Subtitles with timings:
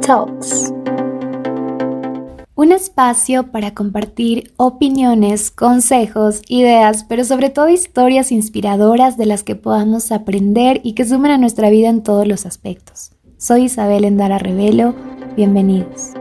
[0.00, 0.72] Talks.
[2.54, 9.56] Un espacio para compartir opiniones, consejos, ideas, pero sobre todo historias inspiradoras de las que
[9.56, 13.12] podamos aprender y que sumen a nuestra vida en todos los aspectos.
[13.36, 14.94] Soy Isabel Endara Revelo,
[15.36, 16.12] bienvenidos.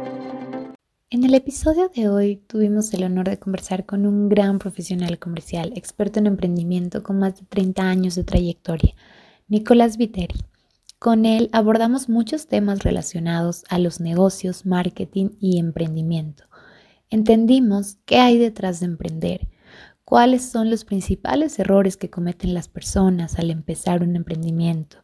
[1.10, 5.72] En el episodio de hoy tuvimos el honor de conversar con un gran profesional comercial,
[5.76, 8.94] experto en emprendimiento con más de 30 años de trayectoria,
[9.54, 10.34] Nicolás Viteri.
[10.98, 16.46] Con él abordamos muchos temas relacionados a los negocios, marketing y emprendimiento.
[17.12, 19.48] Entendimos qué hay detrás de emprender,
[20.06, 24.98] cuáles son los principales errores que cometen las personas al empezar un emprendimiento,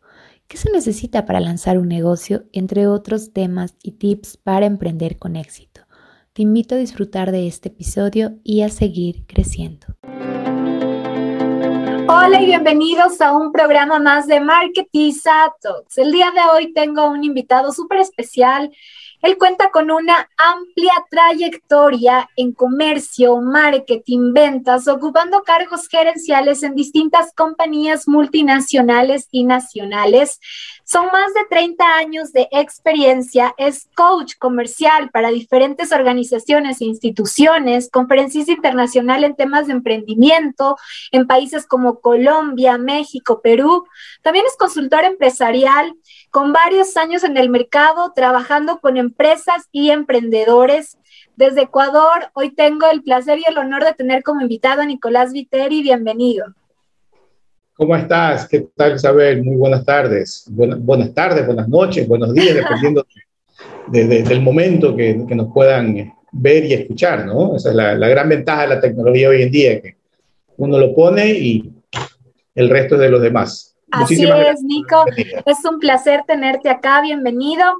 [0.48, 5.36] qué se necesita para lanzar un negocio, entre otros temas y tips para emprender con
[5.36, 5.82] éxito.
[6.34, 9.86] Te invito a disfrutar de este episodio y a seguir creciendo.
[12.12, 15.14] Hola y bienvenidos a un programa más de Marketing
[15.62, 15.96] Talks.
[15.96, 18.72] El día de hoy tengo un invitado súper especial.
[19.22, 27.34] Él cuenta con una amplia trayectoria en comercio, marketing, ventas, ocupando cargos gerenciales en distintas
[27.34, 30.40] compañías multinacionales y nacionales.
[30.86, 37.90] Son más de 30 años de experiencia, es coach comercial para diferentes organizaciones e instituciones,
[37.92, 40.78] conferencista internacional en temas de emprendimiento
[41.12, 43.86] en países como Colombia, México, Perú.
[44.22, 45.94] También es consultor empresarial
[46.32, 50.98] con varios años en el mercado trabajando con empresas y emprendedores.
[51.36, 55.32] Desde Ecuador, hoy tengo el placer y el honor de tener como invitado a Nicolás
[55.34, 55.82] Viteri.
[55.82, 56.46] Bienvenido.
[57.74, 58.48] ¿Cómo estás?
[58.48, 59.42] ¿Qué tal, Isabel?
[59.44, 60.46] Muy buenas tardes.
[60.50, 63.06] buenas tardes, buenas noches, buenos días, dependiendo
[63.88, 67.56] del momento que, nos puedan ver y escuchar, ¿no?
[67.56, 69.96] Esa es la, gran ventaja de la tecnología hoy en día, que
[70.58, 71.72] uno lo pone y
[72.54, 73.78] el resto es de los demás.
[73.92, 75.06] Así es, Nico.
[75.46, 77.02] Es un placer tenerte acá.
[77.02, 77.76] Bienvenido.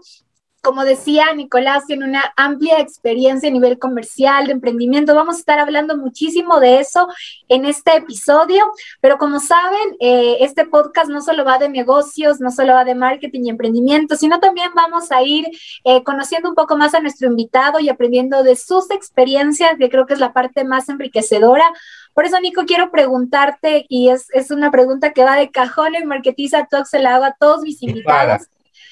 [0.62, 5.16] Como decía Nicolás, tiene una amplia experiencia a nivel comercial, de emprendimiento.
[5.16, 7.08] Vamos a estar hablando muchísimo de eso
[7.48, 8.66] en este episodio,
[9.00, 12.94] pero como saben, eh, este podcast no solo va de negocios, no solo va de
[12.94, 15.46] marketing y emprendimiento, sino también vamos a ir
[15.86, 20.06] eh, conociendo un poco más a nuestro invitado y aprendiendo de sus experiencias, que creo
[20.06, 21.66] que es la parte más enriquecedora.
[22.14, 26.06] Por eso, Nico, quiero preguntarte, y es, es una pregunta que va de cajón en
[26.06, 28.48] Marketiza Talk, se la hago a todos mis invitados.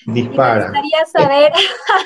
[0.08, 0.72] Dispara.
[0.72, 1.52] Me gustaría saber,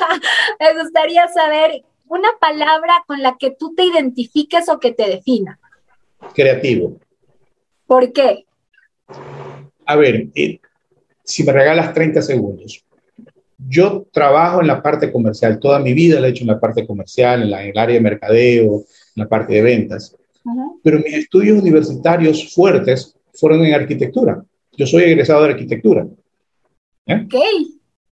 [0.59, 5.59] me gustaría saber una palabra con la que tú te identifiques o que te defina.
[6.33, 6.99] Creativo.
[7.85, 8.45] ¿Por qué?
[9.85, 10.59] A ver, eh,
[11.23, 12.83] si me regalas 30 segundos.
[13.69, 16.87] Yo trabajo en la parte comercial, toda mi vida la he hecho en la parte
[16.87, 20.17] comercial, en, el área de mercadeo, en la parte de ventas.
[20.83, 24.43] Pero mis estudios universitarios fuertes fueron en arquitectura.
[24.71, 26.07] Yo soy egresado de arquitectura.
[27.05, 27.25] ¿Eh?
[27.25, 27.35] Ok.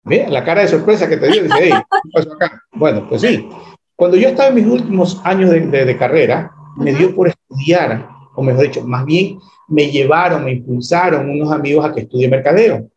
[0.04, 2.60] Ve la cara de sorpresa que te dio, dice, ¿qué pasó acá?
[2.72, 3.48] Bueno, pues sí.
[3.94, 8.64] Cuando yo estaba en mis últimos años de, carrera, me dio por estudiar, o mejor
[8.64, 12.90] dicho, más bien me llevaron, me impulsaron unos amigos a que estudie mercadeo.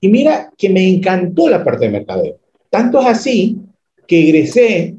[0.00, 2.36] Y mira que me encantó la parte de mercadeo.
[2.68, 3.58] Tanto es así
[4.08, 4.96] que egresé,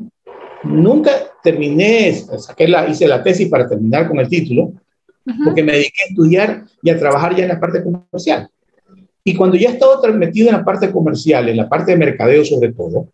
[0.64, 1.12] nunca
[1.44, 4.72] terminé, saqué la, hice la tesis para terminar con el título,
[5.44, 8.50] porque me dediqué a estudiar y a trabajar ya en la parte comercial.
[9.24, 12.74] Y cuando ya estaba metido en la parte comercial, en la parte de mercadeo sobre
[12.74, 13.10] todo,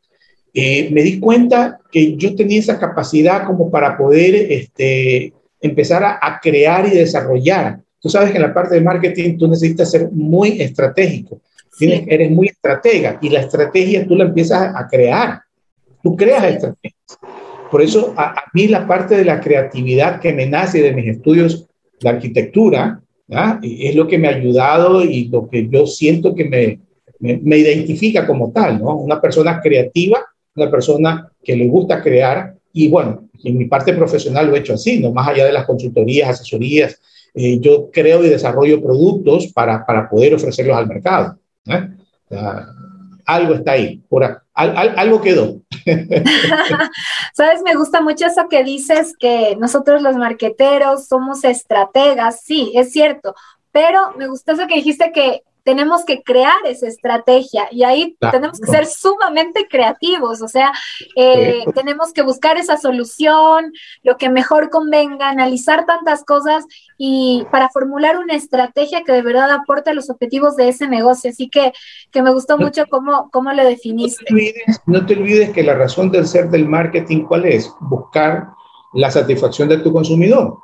[0.54, 6.40] eh, me di cuenta que yo tenía esa capacidad como para poder este, empezar a,
[6.42, 7.80] crear y desarrollar.
[8.00, 11.42] Tú sabes que en la parte de marketing tú necesitas ser muy estratégico,
[11.78, 15.42] Tienes, eres muy estratega y la estrategia tú la empiezas a crear.
[16.04, 17.20] Tú creas estrategias.
[17.72, 21.08] Por eso a, a, mí la parte de la creatividad que me nace de mis
[21.08, 21.68] estudios
[22.02, 23.02] de arquitectura,
[23.62, 26.80] es lo que me ha ayudado y lo que yo siento que me,
[27.20, 28.96] me, identifica como tal, ¿no?
[28.96, 30.26] Una persona creativa,
[30.56, 34.74] una persona que le gusta crear y bueno, en mi parte profesional lo he hecho
[34.74, 37.00] así, no más allá de las consultorías, asesorías,
[37.34, 41.38] eh, yo creo y desarrollo productos para, para poder ofrecerlos al mercado.
[43.30, 45.62] Algo está ahí, por, algo quedó.
[47.34, 52.92] Sabes, me gusta mucho eso que dices, que nosotros los marqueteros somos estrategas, sí, es
[52.92, 53.36] cierto,
[53.72, 58.60] pero me gustó eso que dijiste que tenemos que crear esa estrategia y ahí tenemos
[58.60, 60.72] que ser sumamente creativos, o sea,
[61.16, 63.72] eh, tenemos que buscar esa solución,
[64.04, 66.66] lo que mejor convenga, analizar tantas cosas
[66.98, 71.30] y para formular una estrategia que de verdad aporte los objetivos de ese negocio.
[71.30, 71.74] Así que,
[72.12, 74.24] que me gustó mucho cómo, cómo lo definiste.
[74.24, 77.72] No te, olvides, no te olvides que la razón del ser del marketing, ¿cuál es?
[77.82, 78.50] Buscar
[78.94, 80.58] la satisfacción de tu consumidor.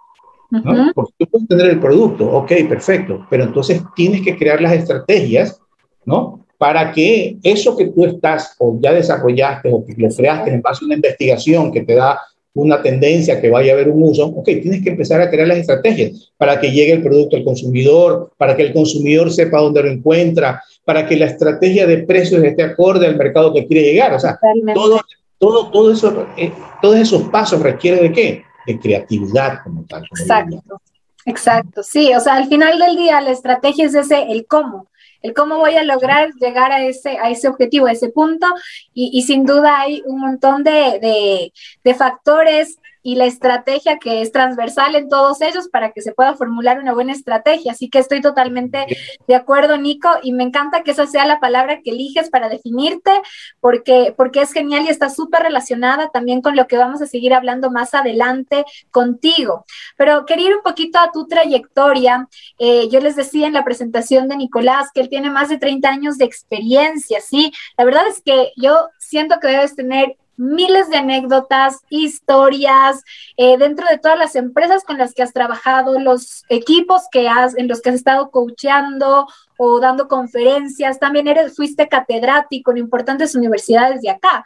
[0.93, 5.59] Porque tú puedes tener el producto, ok, perfecto, pero entonces tienes que crear las estrategias,
[6.05, 6.45] ¿no?
[6.57, 10.83] Para que eso que tú estás o ya desarrollaste o que lo creaste en base
[10.83, 12.19] a una investigación que te da
[12.55, 15.57] una tendencia que vaya a haber un uso, ok, tienes que empezar a crear las
[15.57, 19.89] estrategias para que llegue el producto al consumidor, para que el consumidor sepa dónde lo
[19.89, 24.13] encuentra, para que la estrategia de precios esté acorde al mercado que quiere llegar.
[24.13, 24.39] O sea,
[24.73, 25.01] todo,
[25.37, 26.51] todo, todo eso, eh,
[26.81, 28.43] todos esos pasos requieren de qué?
[28.65, 30.03] De creatividad como tal.
[30.03, 30.81] exacto,
[31.25, 31.83] exacto.
[31.83, 34.87] Sí, o sea, al final del día la estrategia es ese, el cómo
[35.25, 38.45] el cómo voy a lograr llegar a ese, a ese objetivo, a ese punto,
[38.93, 41.53] y, sin duda hay un montón de, de,
[41.83, 46.33] de factores y la estrategia que es transversal en todos ellos para que se pueda
[46.33, 47.73] formular una buena estrategia.
[47.73, 48.87] Así que estoy totalmente
[49.27, 53.11] de acuerdo, Nico, y me encanta que esa sea la palabra que eliges para definirte,
[53.59, 57.35] porque, porque es genial y está súper relacionada también con lo que vamos a seguir
[57.35, 59.65] hablando más adelante contigo.
[59.97, 62.27] Pero quería ir un poquito a tu trayectoria.
[62.57, 65.87] Eh, yo les decía en la presentación de Nicolás que él tiene más de 30
[65.87, 67.53] años de experiencia, ¿sí?
[67.77, 73.03] La verdad es que yo siento que debes tener miles de anécdotas, historias,
[73.37, 77.57] eh, dentro de todas las empresas con las que has trabajado, los equipos que has,
[77.57, 79.27] en los que has estado coachando
[79.57, 84.43] o dando conferencias, también eres, fuiste catedrático en importantes universidades de acá.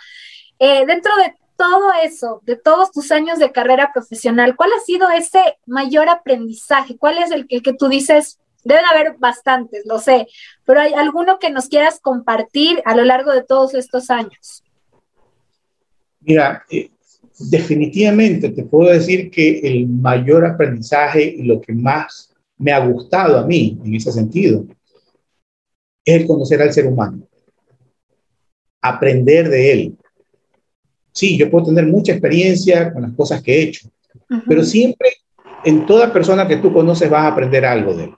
[0.60, 5.10] Eh, dentro de todo eso, de todos tus años de carrera profesional, ¿cuál ha sido
[5.10, 6.98] ese mayor aprendizaje?
[6.98, 10.28] ¿Cuál es el, el que tú dices, Deben haber bastantes, lo sé,
[10.66, 14.64] pero hay alguno que nos quieras compartir a lo largo de todos estos años.
[16.22, 16.90] Mira, eh,
[17.40, 23.38] definitivamente te puedo decir que el mayor aprendizaje y lo que más me ha gustado
[23.38, 24.66] a mí en ese sentido
[26.04, 27.22] es el conocer al ser humano,
[28.82, 29.98] aprender de él.
[31.12, 33.90] Sí, yo puedo tener mucha experiencia con las cosas que he hecho,
[34.48, 35.10] pero siempre
[35.64, 38.14] en toda persona que tú conoces vas a aprender algo de él.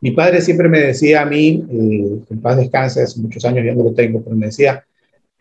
[0.00, 3.74] Mi padre siempre me decía a mí, eh, en paz descanse, hace muchos años ya
[3.74, 4.84] no lo tengo, pero me decía,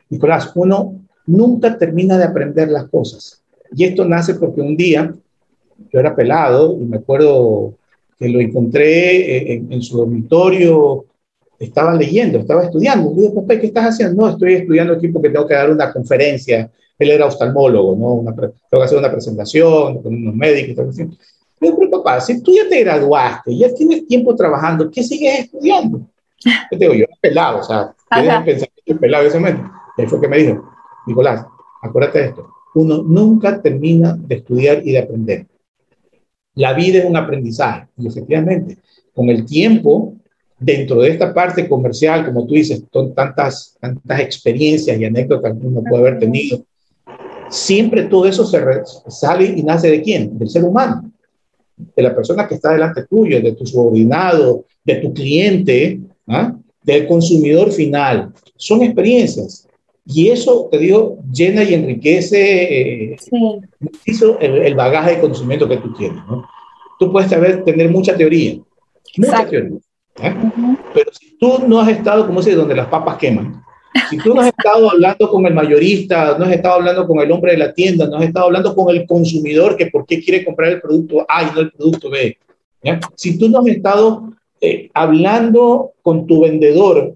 [0.09, 3.41] Nicolás, uno nunca termina de aprender las cosas.
[3.75, 5.13] Y esto nace porque un día
[5.91, 7.73] yo era pelado y me acuerdo
[8.17, 11.05] que lo encontré en, su dormitorio,
[11.59, 13.13] estaba leyendo, estaba estudiando.
[13.15, 14.21] Le digo, papá, ¿qué estás haciendo?
[14.21, 16.69] No, estoy estudiando aquí porque tengo que dar una conferencia.
[16.99, 18.33] Él era oftalmólogo, ¿no?
[18.35, 21.03] tengo que hacer una presentación con unos médicos y.
[21.63, 25.45] Le digo, pero papá, si tú ya te graduaste, ya tienes tiempo trabajando, ¿qué sigues
[25.45, 26.01] estudiando?
[26.71, 29.71] Yo te digo, yo pelado, o sea, tienes pensar que estoy pelado en ese momento.
[29.97, 30.72] Y fue que me dijo,
[31.07, 31.45] Nicolás,
[31.81, 32.47] acuérdate de esto.
[32.75, 35.47] Uno nunca termina de estudiar y de aprender.
[36.55, 38.77] La vida es un aprendizaje y efectivamente,
[39.13, 40.15] con el tiempo,
[40.59, 45.67] dentro de esta parte comercial, como tú dices, son tantas, tantas experiencias y anécdotas que
[45.67, 46.63] uno puede haber tenido,
[47.49, 48.59] siempre todo eso se
[49.09, 50.37] sale y nace de quién?
[50.37, 51.11] Del ser humano,
[51.77, 56.55] de la persona que está delante tuyo, de tu subordinado, de tu cliente, ¿ah?
[56.83, 58.31] del consumidor final.
[58.55, 59.67] Son experiencias.
[60.05, 63.17] Y eso, te digo, llena y enriquece eh,
[64.41, 66.23] el, bagaje de conocimiento que tú tienes.
[66.27, 66.45] ¿no?
[66.99, 68.59] Tú puedes saber, tener mucha teoría,
[69.17, 69.77] mucha teoría.
[70.21, 70.35] ¿eh?
[70.93, 73.63] Pero si tú no has estado, como se donde las papas queman,
[74.09, 77.31] si tú no has estado hablando con el mayorista, no has estado hablando con el
[77.31, 80.43] hombre de la tienda, no has estado hablando con el consumidor que por qué quiere
[80.43, 82.37] comprar el producto A y no el producto B,
[83.15, 87.15] si tú no has estado eh, hablando con tu vendedor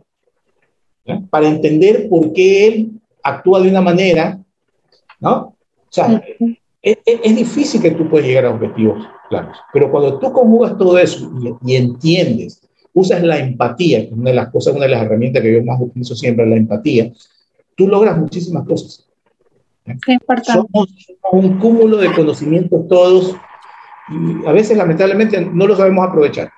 [1.29, 2.91] para entender por qué él
[3.23, 4.39] actúa de una manera,
[5.19, 5.31] ¿no?
[5.35, 6.21] O sea,
[6.81, 11.29] es, difícil que tú puedas llegar a objetivos claros, pero cuando tú conjugas todo eso
[11.65, 12.61] y, entiendes,
[12.93, 15.63] usas la empatía, que es una de las cosas, una de las herramientas que yo
[15.63, 17.11] más utilizo siempre, la empatía,
[17.75, 19.05] tú logras muchísimas cosas.
[20.43, 20.89] Somos
[21.31, 23.35] un cúmulo de conocimientos todos
[24.09, 26.51] y a veces lamentablemente no lo sabemos aprovechar.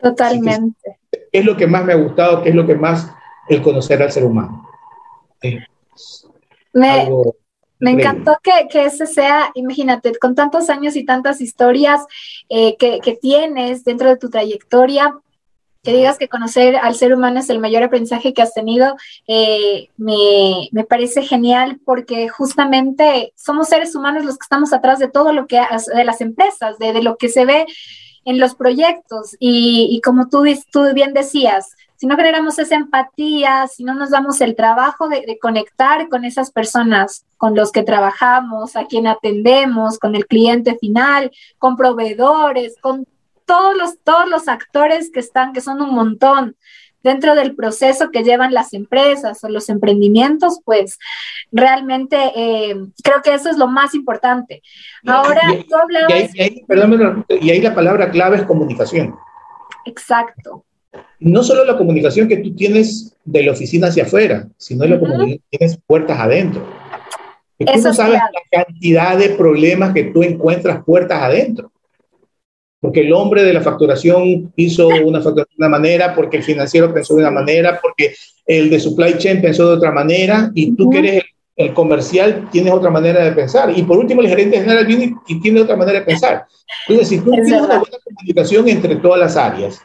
[0.00, 0.98] Totalmente.
[1.32, 3.12] Es lo que más me ha gustado, que es lo que más
[3.50, 4.64] el conocer al ser humano.
[6.72, 7.10] me,
[7.80, 12.02] encantó que, que, ese sea, imagínate, con tantos años y tantas historias
[12.48, 15.18] eh, que, que, tienes dentro de tu trayectoria,
[15.82, 18.94] que digas que conocer al ser humano es el mayor aprendizaje que has tenido,
[19.26, 25.08] eh, me, me, parece genial porque justamente somos seres humanos los que estamos atrás de
[25.08, 25.60] todo lo que,
[25.94, 27.66] de las empresas, de, de lo que se ve
[28.24, 29.36] en los proyectos.
[29.40, 34.08] Y, y como tú, tú bien decías, si no generamos esa empatía, si no nos
[34.08, 39.98] damos el trabajo de, conectar con esas personas con los que trabajamos, a quien atendemos,
[39.98, 43.06] con el cliente final, con proveedores, con
[43.44, 46.56] todos los, todos los actores que están, que son un montón,
[47.02, 50.98] dentro del proceso que llevan las empresas o los emprendimientos, pues
[51.52, 54.62] realmente eh, creo que eso es lo más importante.
[55.06, 56.34] Ahora, tú hablabas...
[56.34, 56.64] Y ahí,
[57.28, 59.14] y ahí la palabra clave es comunicación.
[59.84, 60.64] Exacto.
[61.18, 65.38] No solo la comunicación que tú tienes de la oficina hacia afuera, sino la comunicación
[65.50, 66.66] que tienes puertas adentro.
[67.58, 71.70] tú no sabes la cantidad de problemas que tú encuentras puertas adentro
[72.80, 76.92] porque el hombre de la facturación hizo una facturación de una manera, porque el financiero
[76.92, 78.14] pensó de una manera, porque
[78.46, 81.22] el de supply chain pensó de otra manera, y tú que eres
[81.56, 83.70] el, comercial tienes otra manera de pensar.
[83.76, 86.46] Y por último, el gerente general viene y, tiene otra manera de pensar.
[86.88, 89.82] Entonces, si tú tienes una buena comunicación entre todas las áreas,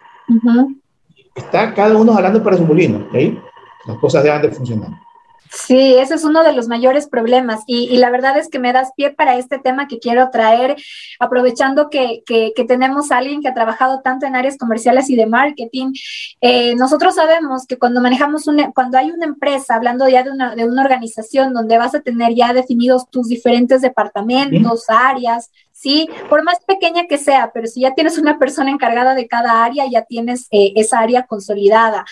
[1.36, 3.40] está cada uno hablando para su molino, ¿okay?
[3.86, 5.06] las cosas deben de funcionar.
[5.52, 8.92] Sí, ese es uno de los mayores problemas y, la verdad es que me das
[8.96, 10.76] pie para este tema que quiero traer,
[11.20, 12.24] aprovechando que,
[12.68, 15.94] tenemos a alguien que ha trabajado tanto en áreas comerciales y de marketing.
[16.42, 20.56] Eh, nosotros sabemos que cuando manejamos una, cuando hay una empresa, hablando ya de una,
[20.56, 26.08] de una organización donde vas a tener ya definidos tus diferentes departamentos, áreas, ¿sí?
[26.30, 29.86] Por más pequeña que sea, pero si ya tienes una persona encargada de cada área,
[29.92, 32.06] ya tienes eh, esa área consolidada.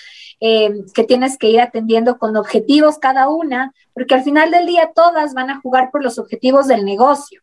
[0.46, 4.92] Eh, que tienes que ir atendiendo con objetivos cada una, porque al final del día
[4.94, 7.42] todas van a jugar por los objetivos del negocio.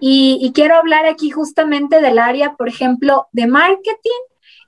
[0.00, 4.22] Y, quiero hablar aquí justamente del área, por ejemplo, de marketing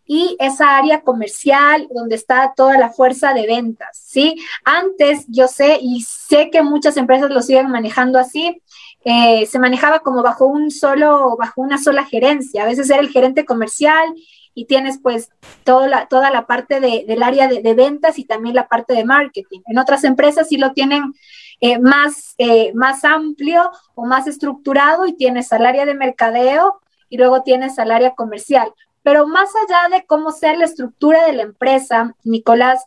[0.05, 4.35] y esa área comercial donde está toda la fuerza de ventas, ¿sí?
[4.65, 8.61] Antes yo sé y sé que muchas empresas lo siguen manejando así,
[9.05, 12.63] eh, se manejaba como bajo un solo, bajo una sola gerencia.
[12.63, 14.15] A veces era el gerente comercial
[14.55, 15.31] y tienes pues
[15.65, 19.61] toda la, toda la parte del área de, ventas y también la parte de marketing.
[19.67, 21.15] En otras empresas sí lo tienen
[21.61, 27.17] eh, más, eh, más amplio o más estructurado y tienes al área de mercadeo y
[27.17, 28.73] luego tienes al área comercial.
[29.03, 32.85] Pero más allá de cómo sea la estructura de la empresa, Nicolás,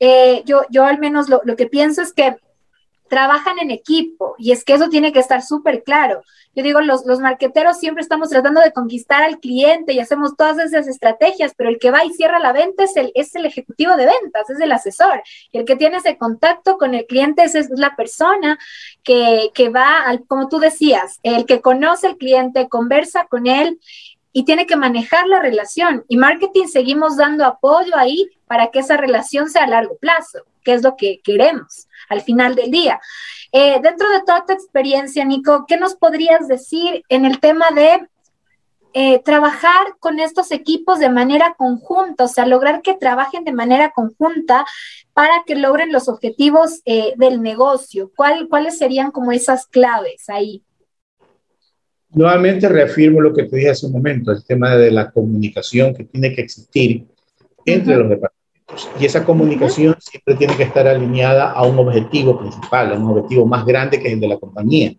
[0.00, 2.36] eh, yo, yo al menos lo, lo que pienso es que
[3.12, 6.22] trabajan en equipo y es que eso tiene que estar súper claro.
[6.54, 10.58] Yo digo, los, los marqueteros siempre estamos tratando de conquistar al cliente y hacemos todas
[10.58, 13.96] esas estrategias, pero el que va y cierra la venta es el, es el ejecutivo
[13.96, 15.22] de ventas, es el asesor.
[15.50, 18.58] Y el que tiene ese contacto con el cliente es, es la persona
[19.02, 23.78] que, que va, al, como tú decías, el que conoce al cliente, conversa con él
[24.32, 26.04] y tiene que manejar la relación.
[26.08, 30.74] Y marketing seguimos dando apoyo ahí para que esa relación sea a largo plazo, que
[30.74, 33.00] es lo que queremos al final del día.
[33.52, 38.08] Eh, dentro de toda tu experiencia, Nico, ¿qué nos podrías decir en el tema de
[38.94, 43.90] eh, trabajar con estos equipos de manera conjunta, o sea, lograr que trabajen de manera
[43.90, 44.66] conjunta
[45.14, 48.10] para que logren los objetivos eh, del negocio?
[48.14, 50.62] ¿Cuáles serían como esas claves ahí?
[52.14, 56.04] Nuevamente reafirmo lo que te dije hace un momento, el tema de la comunicación que
[56.04, 57.06] tiene que existir
[57.64, 58.42] entre los departamentos
[58.98, 63.46] y esa comunicación siempre tiene que estar alineada a un objetivo principal, a un objetivo
[63.46, 64.94] más grande que el de la compañía.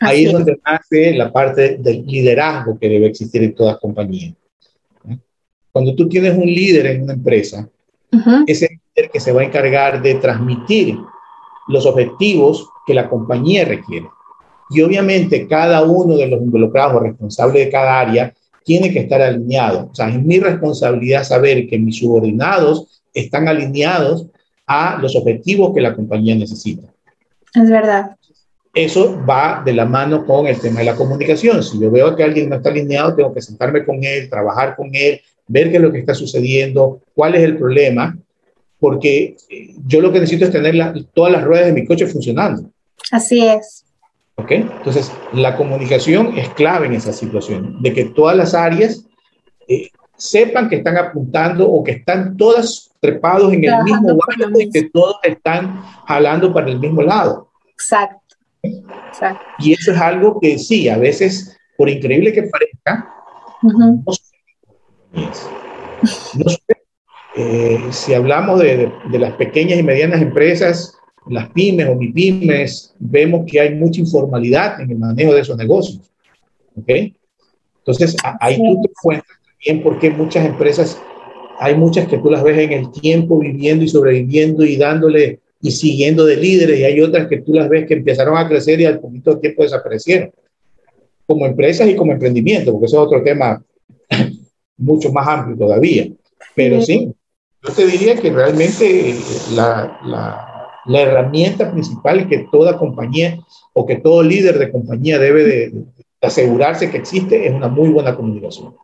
[0.00, 4.34] Ahí es donde nace la parte del liderazgo que debe existir en todas compañías.
[5.72, 7.68] Cuando tú tienes un líder en una empresa,
[8.46, 10.98] ese líder que se va a encargar de transmitir
[11.68, 14.08] los objetivos que la compañía requiere.
[14.70, 19.22] Y obviamente cada uno de los involucrados o responsables de cada área tiene que estar
[19.22, 19.90] alineado.
[19.92, 24.26] O sea, es mi responsabilidad saber que mis subordinados están alineados
[24.66, 26.88] a los objetivos que la compañía necesita.
[27.54, 28.16] Es verdad.
[28.74, 31.62] Eso va de la mano con el tema de la comunicación.
[31.62, 34.90] Si yo veo que alguien no está alineado, tengo que sentarme con él, trabajar con
[34.92, 38.18] él, ver qué es lo que está sucediendo, cuál es el problema,
[38.78, 40.74] porque eh, yo lo que necesito es tener
[41.14, 42.68] todas las ruedas de mi coche funcionando.
[43.10, 43.85] Así es.
[44.36, 44.50] ¿Ok?
[44.50, 49.04] Entonces, la comunicación es clave en esa situación, de que todas las áreas
[49.66, 54.70] eh, sepan que están apuntando o que están todas trepados en el mismo barco y
[54.70, 57.50] que todos están jalando para el mismo lado.
[57.72, 58.36] Exacto.
[59.58, 63.12] Y eso es algo que sí, a veces, por increíble que parezca,
[63.62, 64.04] no
[67.36, 70.95] eh, si hablamos de, de, las pequeñas y medianas empresas,
[71.28, 75.56] las pymes o mi pymes, vemos que hay mucha informalidad en el manejo de esos
[75.56, 76.00] negocios.
[76.76, 76.88] ¿Ok?
[77.78, 81.00] Entonces, ahí tú te también porque muchas empresas
[81.58, 85.70] hay muchas que tú las ves en el tiempo viviendo y sobreviviendo y dándole y
[85.70, 88.84] siguiendo de líderes y hay otras que tú las ves que empezaron a crecer y
[88.84, 90.30] al poquito tiempo desaparecieron.
[91.26, 93.62] Como empresas y como emprendimiento, porque eso es otro tema
[94.76, 96.08] mucho más amplio todavía.
[96.54, 97.12] Pero sí,
[97.62, 99.16] yo te diría que realmente
[99.54, 100.55] la, la,
[100.86, 103.38] la herramienta principal que toda compañía
[103.72, 105.72] o que todo líder de compañía debe de
[106.20, 108.74] asegurarse que existe es una muy buena comunicación.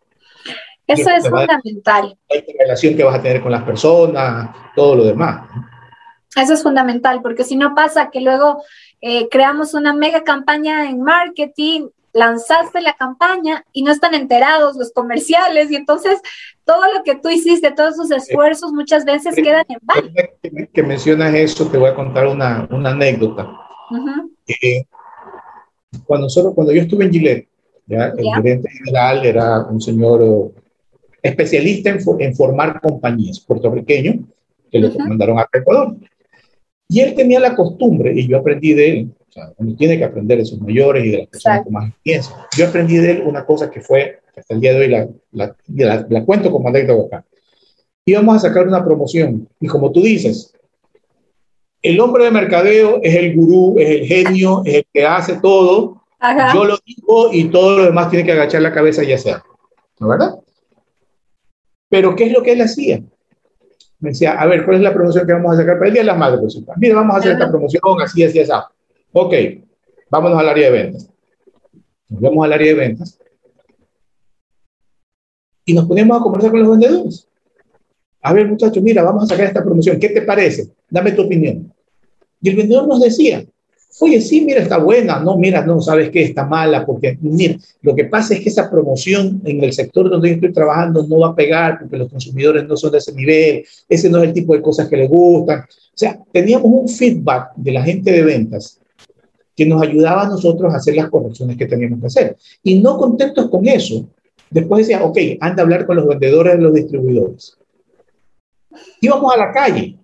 [0.86, 2.16] Eso es fundamental.
[2.28, 5.48] La relación que vas a tener con las personas, todo lo demás.
[6.36, 8.62] Eso es fundamental, porque si no pasa que luego
[9.00, 14.92] eh, creamos una mega campaña en marketing, lanzaste la campaña y no están enterados los
[14.92, 16.20] comerciales y entonces
[16.64, 20.08] todo lo que tú hiciste, todos esos esfuerzos muchas veces quedan en vano.
[20.72, 23.50] Que, mencionas eso, te voy a contar una, una anécdota.
[26.06, 27.48] cuando, nosotros, cuando yo estuve en Gillette,
[27.88, 30.52] el gerente general era un señor
[31.22, 34.24] especialista en, en formar compañías puertorriqueño
[34.70, 35.96] que lo mandaron a Ecuador.
[36.88, 40.04] Y él tenía la costumbre, y yo aprendí de él, o sea, uno tiene que
[40.04, 42.36] aprender de sus mayores y de las personas con más experiencia.
[42.56, 46.06] Yo aprendí de él una cosa que fue, hasta el día de hoy la, la,
[46.08, 47.26] la, cuento como anécdota acá.
[48.04, 50.52] Íbamos a sacar una promoción, y como tú dices,
[51.82, 56.02] el hombre de mercadeo es el gurú, es el genio, es el que hace todo.
[56.54, 59.44] Yo lo digo y todo lo demás tiene que agachar la cabeza y hacerlo.
[59.98, 60.34] ¿No verdad?
[61.88, 63.02] Pero ¿qué es lo que él hacía?
[64.02, 66.02] me decía, a ver, ¿cuál es la promoción que vamos a sacar para el Día
[66.02, 66.40] de las Madres?
[66.40, 68.50] Pues, mira, vamos a hacer esta promoción así, así, así.
[69.12, 69.34] Ok,
[70.10, 71.08] vámonos al área de ventas.
[72.08, 73.20] Nos vamos al área de ventas.
[75.64, 77.28] Y nos ponemos a conversar con los vendedores.
[78.22, 79.98] A ver, muchachos, mira, vamos a sacar esta promoción.
[79.98, 80.70] ¿Qué te parece?
[80.88, 81.72] Dame tu opinión.
[82.40, 83.44] Y el vendedor nos decía,
[84.00, 85.20] Oye, sí, mira, está buena.
[85.20, 88.70] No, mira, no, sabes qué, está mala, porque, mira, lo que pasa es que esa
[88.70, 92.66] promoción en el sector donde yo estoy trabajando no va a pegar porque los consumidores
[92.66, 95.60] no son de ese nivel, ese no es el tipo de cosas que les gustan.
[95.60, 98.80] O sea, teníamos un feedback de la gente de ventas
[99.54, 102.36] que nos ayudaba a nosotros a hacer las correcciones que teníamos que hacer.
[102.62, 104.06] Y no contentos con eso,
[104.52, 107.58] después decía, ok, anda a hablar con los vendedores y los distribuidores.
[109.00, 109.98] Íbamos a la calle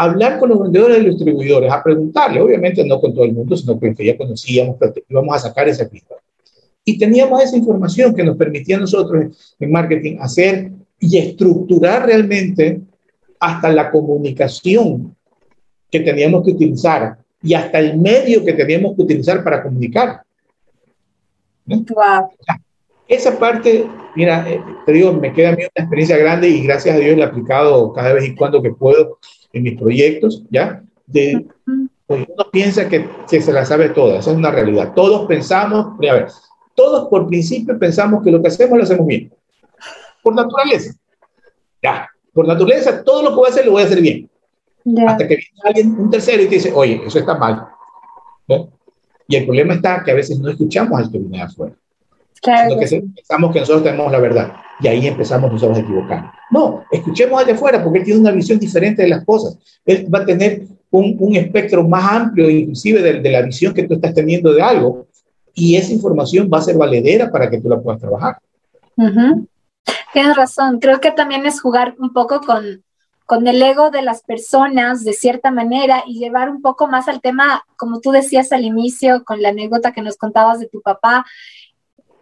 [0.00, 3.54] hablar con los vendedores y los distribuidores, a preguntarle, obviamente no con todo el mundo,
[3.54, 6.14] sino con que ya conocíamos, pero íbamos a sacar esa pista.
[6.86, 12.80] Y teníamos esa información que nos permitía a nosotros en marketing hacer y estructurar realmente
[13.38, 15.14] hasta la comunicación
[15.90, 20.22] que teníamos que utilizar y hasta el medio que teníamos que utilizar para comunicar.
[23.10, 26.94] Esa parte, mira, eh, te digo, me queda a mí una experiencia grande y gracias
[26.94, 29.18] a Dios la he aplicado cada vez y cuando que puedo
[29.52, 30.84] en mis proyectos, ¿ya?
[31.08, 31.44] De,
[32.06, 34.92] pues uno piensa que, que, se la sabe toda, esa es una realidad.
[34.94, 36.28] Todos pensamos, a ver,
[36.76, 39.32] todos por principio pensamos que lo que hacemos lo hacemos bien.
[40.22, 40.94] Por naturaleza.
[41.82, 44.30] Ya, por naturaleza, todo lo que voy a hacer lo voy a hacer bien.
[45.08, 47.66] Hasta que viene alguien, un tercero, y te dice, oye, eso está mal.
[49.26, 51.74] Y el problema está que a veces no escuchamos al que viene afuera.
[52.40, 52.78] Claro.
[52.78, 56.32] Que pensamos que nosotros tenemos la verdad y ahí empezamos nosotros a equivocar.
[56.50, 59.58] No, escuchemos al de afuera porque él tiene una visión diferente de las cosas.
[59.84, 63.86] Él va a tener un, un espectro más amplio, inclusive de, de, la visión que
[63.86, 65.06] tú estás teniendo de algo,
[65.54, 68.38] y esa información va a ser valedera para que tú la puedas trabajar.
[70.12, 72.82] Tienes razón, creo que también es jugar un poco con,
[73.26, 77.20] con el ego de las personas de cierta manera y llevar un poco más al
[77.20, 81.24] tema, como tú decías al inicio, con la anécdota que nos contabas de tu papá,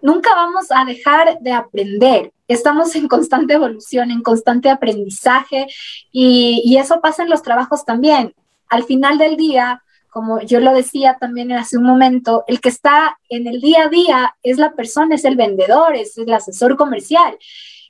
[0.03, 2.33] nunca vamos a dejar de aprender.
[2.47, 5.67] Estamos en constante evolución, en constante aprendizaje
[6.13, 8.35] y, eso pasa en los trabajos también.
[8.69, 13.19] Al final del día, como yo lo decía también hace un momento, el que está
[13.29, 17.37] en el día a día es la persona, es el vendedor, es el asesor comercial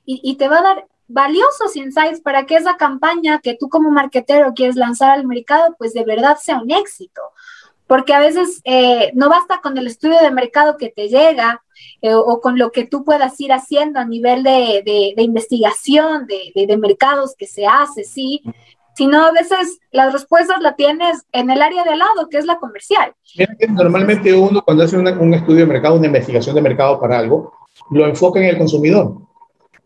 [0.05, 3.89] y, y te va a dar valiosos insights para que esa campaña que tú como
[3.89, 7.21] marketero quieres lanzar al mercado, pues de verdad sea un éxito
[7.89, 11.63] porque a veces eh, no basta con el estudio de mercado que te llega
[12.03, 16.67] eh, o con lo que tú puedas ir haciendo a nivel de, de, investigación de,
[16.67, 18.43] de, mercados que se hace, sí,
[18.95, 22.45] sino a veces las respuestas las tienes en el área de al lado, que es
[22.45, 23.11] la comercial.
[23.69, 27.53] Normalmente uno cuando hace un estudio de mercado, una investigación de mercado para algo,
[27.89, 29.15] lo enfoca en el consumidor.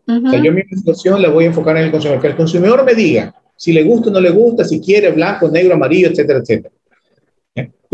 [0.06, 2.84] O sea, yo mi investigación la voy a enfocar en el consumidor, que el consumidor
[2.84, 6.40] me diga si le gusta o no le gusta, si quiere blanco, negro, amarillo, etcétera,
[6.40, 6.74] etcétera.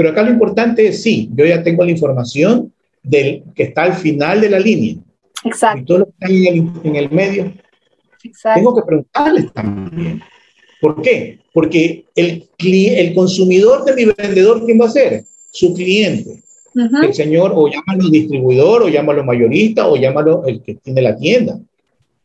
[0.01, 3.93] Pero acá lo importante es, sí, yo ya tengo la información del que está al
[3.93, 4.97] final de la línea.
[5.45, 5.79] Exacto.
[5.79, 7.53] Y todo lo que está en el, en el medio.
[8.25, 8.61] Exacto.
[8.61, 10.23] Tengo que preguntarles también.
[10.81, 11.41] ¿Por qué?
[11.53, 15.25] Porque el, el consumidor de mi vendedor, ¿quién va a ser?
[15.51, 16.43] Su cliente.
[16.75, 21.61] El señor, o llámalo distribuidor, o llámalo mayorista, o llámalo el que tiene la tienda.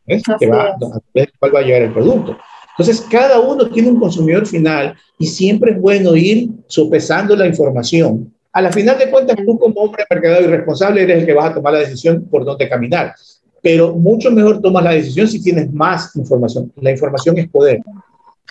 [0.06, 0.22] ¿Ves?
[0.40, 1.00] Que va, a
[1.38, 2.38] cuál va a llegar el producto.
[2.78, 8.32] Entonces, cada uno tiene un consumidor final y siempre es bueno ir sopesando la información.
[8.52, 11.50] A la final de cuentas, tú como hombre mercado y responsable eres el que vas
[11.50, 13.14] a tomar la decisión por dónde caminar.
[13.62, 16.72] Pero mucho mejor tomas la decisión si tienes más información.
[16.76, 17.80] La información es poder.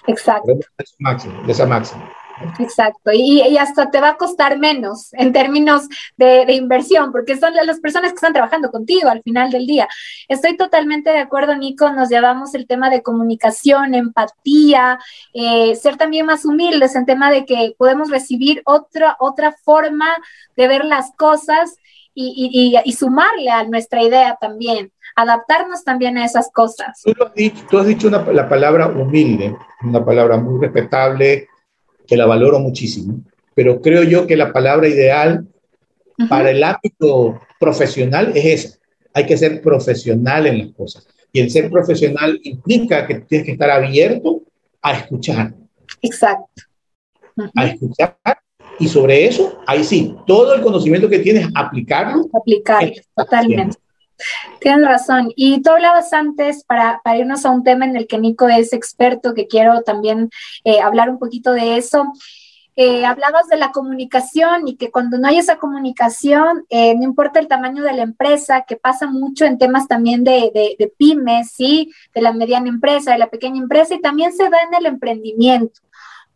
[0.07, 0.53] Exacto.
[0.53, 2.11] De esa máxima.
[2.59, 7.79] Exacto, y, hasta te va a costar menos en términos de, inversión, porque son las
[7.79, 9.87] personas que están trabajando contigo al final del día.
[10.27, 14.99] Estoy totalmente de acuerdo, Nico, nos llevamos el tema de comunicación, empatía,
[15.33, 20.07] eh, ser también más humildes en tema de que podemos recibir otra, otra forma
[20.55, 21.77] de ver las cosas
[22.17, 27.01] y, y sumarle a nuestra idea también adaptarnos también a esas cosas.
[27.69, 31.47] Tú has dicho la palabra humilde, una palabra muy respetable,
[32.07, 33.21] que la valoro muchísimo,
[33.53, 35.47] pero creo yo que la palabra ideal
[36.29, 38.77] para el ámbito profesional es esa.
[39.13, 41.07] Hay que ser profesional en las cosas.
[41.31, 44.41] Y el ser profesional implica que tienes que estar abierto
[44.81, 45.53] a escuchar.
[46.01, 46.63] Exacto.
[47.55, 48.17] A escuchar.
[48.79, 52.25] Y sobre eso, ahí sí, todo el conocimiento que tienes, aplicarlo.
[52.33, 53.77] Aplicarlo, totalmente.
[54.59, 55.31] Tienes razón.
[55.35, 59.33] Y tú hablabas antes, para, irnos a un tema en el que Nico es experto,
[59.33, 60.29] que quiero también
[60.63, 62.05] eh, hablar un poquito de eso.
[62.77, 67.39] Eh, hablabas de la comunicación y que cuando no hay esa comunicación, eh, no importa
[67.39, 71.89] el tamaño de la empresa, que pasa mucho en temas también de, de, pymes, ¿sí?
[72.13, 75.81] De la mediana empresa, de la pequeña empresa y también se da en el emprendimiento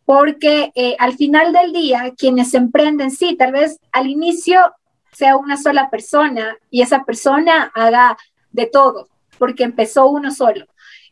[0.06, 4.72] porque al final del día, quienes emprenden, sí, tal vez al inicio
[5.12, 8.16] sea una sola persona y esa persona haga
[8.50, 10.66] de todo, porque empezó uno solo.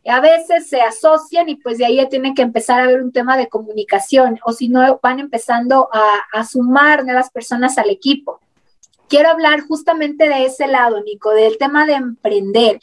[0.07, 3.13] A veces se asocian y pues de ahí ya tiene que empezar a haber un
[3.13, 8.41] tema de comunicación o si no van empezando a, sumar nuevas personas al equipo.
[9.09, 12.79] Quiero hablar justamente de ese lado, Nico, del tema de emprender.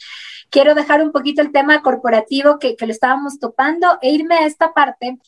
[0.50, 4.46] Quiero dejar un poquito el tema corporativo que, que lo estábamos topando e irme a
[4.46, 5.18] esta parte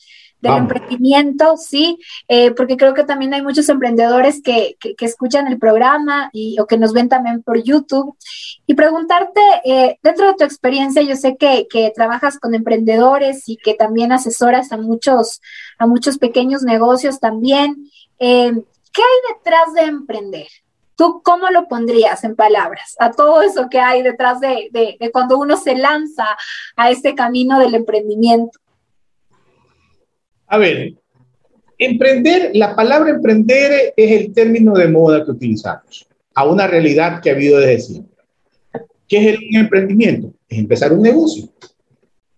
[0.40, 1.98] del emprendimiento, sí,
[2.28, 6.66] eh, porque creo que también hay muchos emprendedores que, que, escuchan el programa y, o
[6.66, 8.16] que nos ven también por YouTube.
[8.66, 13.56] Y preguntarte, eh, dentro de tu experiencia, yo sé que, que, trabajas con emprendedores y
[13.56, 15.40] que también asesoras a muchos,
[15.78, 17.90] a muchos pequeños negocios también.
[18.20, 18.52] Eh,
[18.92, 20.46] ¿Qué hay detrás de emprender?
[20.94, 25.12] ¿Tú cómo lo pondrías en palabras a todo eso que hay detrás de, de, de
[25.12, 26.36] cuando uno se lanza
[26.76, 28.58] a este camino del emprendimiento?
[30.48, 30.94] A ver,
[31.76, 37.30] emprender, la palabra emprender es el término de moda que utilizamos a una realidad que
[37.30, 38.16] ha habido desde siempre.
[39.06, 40.32] ¿Qué es el emprendimiento?
[40.48, 41.48] Es empezar un negocio,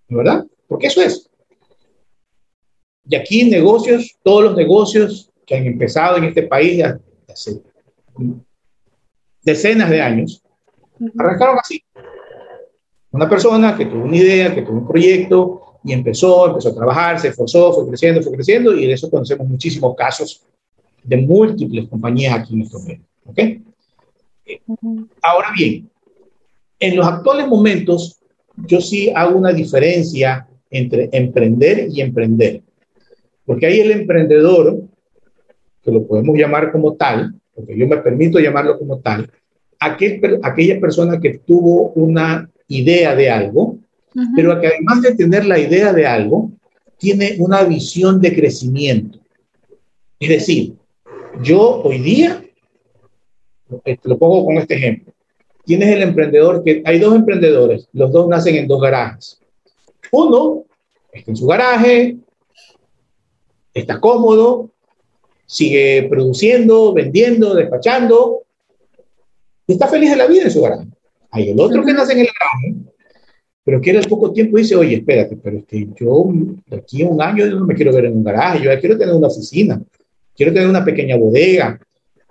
[0.08, 0.44] ¿verdad?
[0.66, 1.28] Porque eso es.
[3.08, 6.82] Y aquí negocios, todos los negocios que han empezado en este país
[7.28, 7.60] hace
[9.42, 10.42] decenas de años,
[11.18, 11.82] arrancaron así.
[13.12, 17.18] Una persona que tuvo una idea, que tuvo un proyecto, y empezó, empezó a trabajar,
[17.18, 20.42] se esforzó, fue creciendo, fue creciendo y de eso conocemos muchísimos casos
[21.02, 23.02] de múltiples compañías aquí en nuestro medio.
[23.26, 23.38] ¿ok?
[25.22, 25.88] Ahora bien,
[26.78, 28.20] en los actuales momentos
[28.56, 32.62] yo sí hago una diferencia entre emprender y emprender,
[33.44, 34.82] porque hay el emprendedor,
[35.82, 39.30] que lo podemos llamar como tal, porque yo me permito llamarlo como tal,
[39.78, 43.78] aquel, aquella persona que tuvo una idea de algo,
[44.34, 46.50] pero que además de tener la idea de algo,
[46.98, 49.18] tiene una visión de crecimiento.
[50.18, 50.74] Es decir,
[51.42, 52.44] yo hoy día,
[54.02, 55.12] lo pongo con este ejemplo,
[55.64, 59.40] tienes el emprendedor que hay dos emprendedores, los dos nacen en dos garajes.
[60.12, 60.64] Uno
[61.12, 62.16] está en su garaje,
[63.72, 64.70] está cómodo,
[65.46, 68.42] sigue produciendo, vendiendo, despachando,
[69.66, 70.86] y está feliz de la vida en su garaje.
[71.30, 72.74] Hay el otro que nace en el garaje,
[73.64, 76.28] pero que al poco tiempo dice, oye, espérate, pero es que yo
[76.66, 78.80] de aquí a un año yo no me quiero ver en un garaje, yo ya
[78.80, 79.80] quiero tener una oficina,
[80.34, 81.78] quiero tener una pequeña bodega,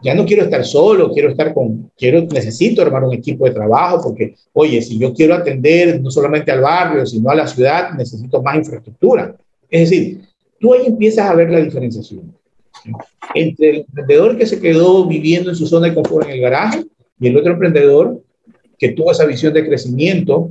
[0.02, 4.02] ya no quiero estar solo, quiero estar con, quiero, necesito armar un equipo de trabajo
[4.02, 8.42] porque, oye, si yo quiero atender no solamente al barrio, sino a la ciudad, necesito
[8.42, 9.36] más infraestructura.
[9.70, 10.22] Es decir,
[10.60, 12.34] tú ahí empiezas a ver la diferenciación
[13.36, 16.86] entre el emprendedor que se quedó viviendo en su zona de confort en el garaje
[17.20, 18.22] y el otro emprendedor
[18.78, 20.50] que tuvo esa visión de crecimiento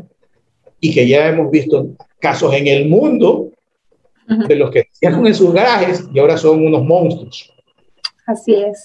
[0.81, 1.89] y que ya hemos visto
[2.19, 3.51] casos en el mundo
[4.27, 7.53] de los que cierran en sus garajes y ahora son unos monstruos.
[8.27, 8.83] Así es.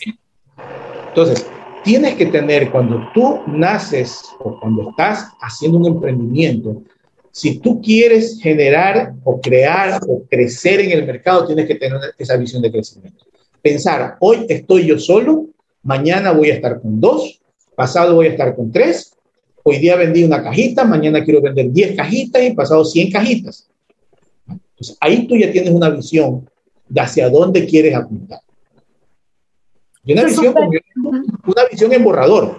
[1.10, 1.46] Entonces,
[1.84, 6.82] tienes que tener, cuando tú naces o cuando estás haciendo un emprendimiento,
[7.32, 12.38] si tú quieres generar o crear o crecer en el mercado, tienes que tener esa
[12.38, 13.26] visión de crecimiento.
[13.62, 15.48] Pensar, hoy estoy yo solo,
[15.82, 17.42] mañana voy a estar con dos,
[17.76, 19.14] pasado voy a estar con tres
[19.66, 23.70] Hoy día vendí una cajita, mañana quiero vender 10 cajitas y pasado 100 cajitas.
[24.48, 26.50] Entonces, ahí tú ya tienes una visión
[26.90, 28.42] de hacia dónde quieres apuntar.
[30.04, 30.54] Y una visión,
[31.46, 32.58] una visión en borrador,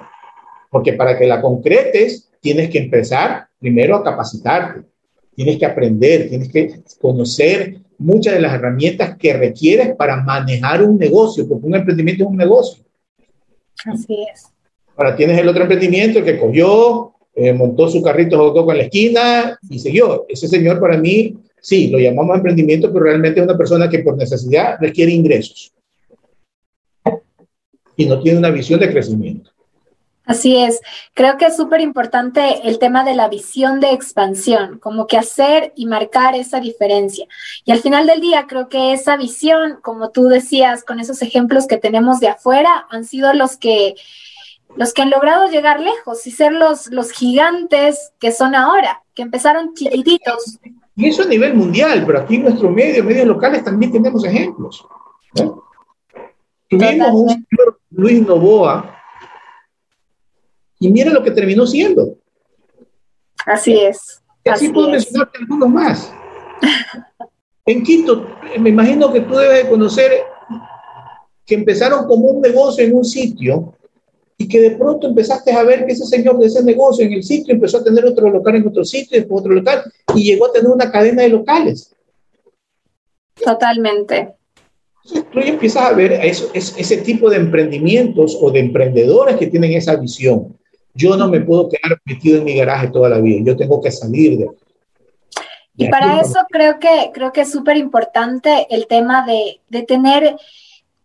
[0.70, 4.86] porque para que la concretes tienes que empezar primero a capacitarte,
[5.36, 10.96] tienes que aprender, tienes que conocer muchas de las herramientas que requieres para manejar un
[10.96, 12.82] negocio, porque un emprendimiento es un negocio.
[13.84, 14.53] Así es.
[14.96, 19.58] Ahora tienes el otro emprendimiento que cogió, eh, montó su carrito hot en la esquina
[19.68, 20.26] y siguió.
[20.28, 24.16] Ese señor para mí, sí, lo llamamos emprendimiento, pero realmente es una persona que por
[24.16, 25.72] necesidad requiere ingresos
[27.96, 29.50] y no tiene una visión de crecimiento.
[30.26, 30.80] Así es,
[31.12, 35.74] creo que es súper importante el tema de la visión de expansión, como que hacer
[35.76, 37.26] y marcar esa diferencia.
[37.66, 41.66] Y al final del día, creo que esa visión, como tú decías, con esos ejemplos
[41.66, 43.96] que tenemos de afuera, han sido los que,
[44.76, 49.22] los que han logrado llegar lejos y ser los, los gigantes que son ahora, que
[49.22, 50.58] empezaron chiquititos.
[50.96, 54.86] Y eso a nivel mundial, pero aquí en nuestro medio, medios locales, también tenemos ejemplos.
[56.68, 58.94] Tuvimos un señor Luis Novoa,
[60.84, 62.18] y mira lo que terminó siendo.
[63.46, 64.22] Así es.
[64.44, 66.12] Y así, puedo mencionarte algunos más.
[67.66, 68.26] en Quito,
[68.58, 70.12] me imagino que tú debes conocer
[71.46, 73.74] que empezaron como un negocio en un sitio
[74.36, 77.22] y que de pronto empezaste a ver que ese señor de ese negocio en el
[77.22, 79.82] sitio empezó a tener otro local en otro sitio, después otro local,
[80.14, 81.94] y llegó a tener una cadena de locales.
[83.42, 84.34] Totalmente.
[85.04, 89.72] Entonces tú empiezas a ver eso, ese tipo de emprendimientos o de emprendedores que tienen
[89.72, 90.56] esa visión.
[90.94, 93.90] Yo no me puedo quedar metido en mi garaje toda la vida, yo tengo que
[93.90, 94.48] salir de...
[95.76, 100.36] Y, para eso creo que, creo que es súper importante el tema de, de tener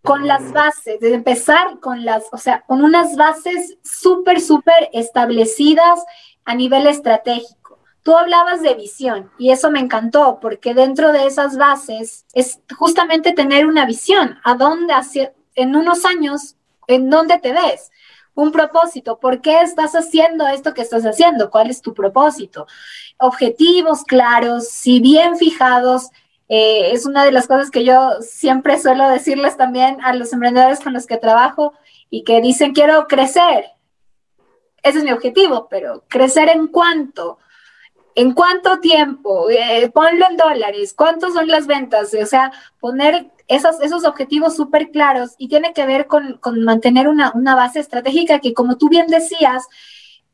[0.09, 6.03] con las bases, de empezar con las, o sea, con unas bases súper, súper establecidas
[6.45, 7.77] a nivel estratégico.
[8.01, 13.33] Tú hablabas de visión y eso me encantó porque dentro de esas bases es justamente
[13.33, 14.95] tener una visión, a dónde
[15.53, 16.55] en unos años,
[16.87, 17.91] en dónde te ves
[18.33, 19.19] un propósito.
[19.19, 21.51] ¿Por qué estás haciendo esto que estás haciendo?
[21.51, 22.65] ¿Cuál es tu propósito?
[23.19, 26.09] Objetivos claros, si bien fijados.
[26.49, 30.79] Eh, es una de las cosas que yo siempre suelo decirles también a los emprendedores
[30.79, 31.73] con los que trabajo
[32.09, 33.65] y que dicen quiero crecer.
[34.81, 37.37] Ese es mi objetivo, pero crecer en cuánto,
[38.15, 44.05] en cuánto tiempo, eh, ponlo en dólares, cuántos son las ventas, o sea, poner esos,
[44.05, 48.89] objetivos súper claros y tiene que ver con, mantener una, base estratégica que, como tú
[48.89, 49.67] bien decías,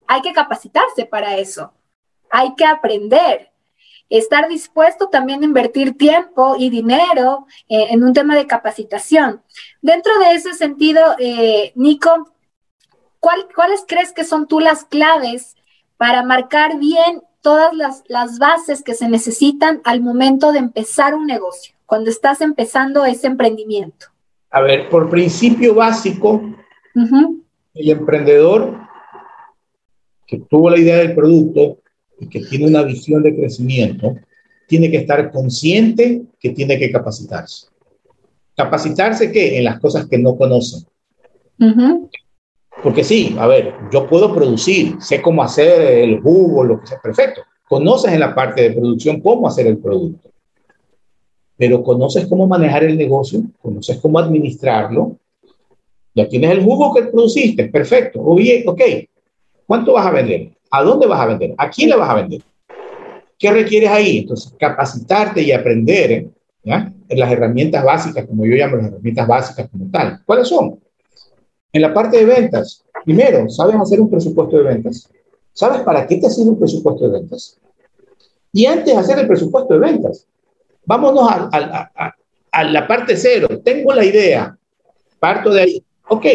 [0.08, 1.73] hay que capacitarse para eso,
[2.30, 3.51] hay que aprender,
[4.10, 9.41] estar dispuesto también a invertir tiempo y dinero eh, en un tema de capacitación.
[9.82, 12.32] Dentro de ese sentido, eh, Nico,
[13.20, 15.56] ¿cuáles crees que son tú las claves
[15.98, 21.26] para marcar bien todas las, las bases que se necesitan al momento de empezar un
[21.26, 21.76] negocio?
[21.86, 24.08] cuando estás empezando ese emprendimiento?
[24.50, 26.41] A ver, por principio básico,
[27.74, 28.78] el emprendedor
[30.26, 31.78] que tuvo la idea del producto
[32.19, 34.15] y que tiene una visión de crecimiento,
[34.67, 37.67] tiene que estar consciente que tiene que capacitarse.
[38.56, 39.58] ¿Capacitarse qué?
[39.58, 40.86] En las cosas que no conocen.
[42.84, 46.99] Porque sí, a ver, yo puedo producir, sé cómo hacer el jugo, lo que sea,
[47.01, 47.41] perfecto.
[47.67, 50.30] Conoces en la parte de producción cómo hacer el producto
[51.58, 55.17] pero conoces cómo manejar el negocio, conoces cómo administrarlo,
[56.13, 58.82] ya tienes el jugo que produciste, perfecto, o bien, ok,
[59.65, 60.51] ¿cuánto vas a vender?
[60.71, 61.54] ¿A dónde vas a vender?
[61.58, 62.41] ¿A quién le vas a vender?
[63.38, 64.19] ¿Qué requieres ahí?
[64.19, 66.28] Entonces, capacitarte y aprender
[66.63, 66.91] ¿ya?
[67.08, 70.21] en las herramientas básicas, como yo llamo las herramientas básicas como tal.
[70.25, 70.80] ¿Cuáles son?
[71.73, 75.10] En la parte de ventas, primero, ¿sabes hacer un presupuesto de ventas?
[75.51, 77.60] ¿Sabes para qué te sirve un presupuesto de ventas?
[78.54, 80.28] Y antes de hacer el presupuesto de ventas,
[80.86, 83.47] Vámonos a, la parte cero.
[83.63, 84.58] Tengo la idea.
[85.19, 85.84] Parto de ahí.
[86.08, 86.25] Ok.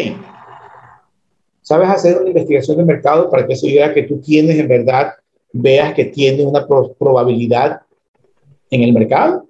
[1.71, 5.13] ¿Sabes hacer una investigación de mercado para que esa idea que tú tienes en verdad
[5.53, 7.79] veas que tiene una probabilidad
[8.69, 9.47] en el mercado?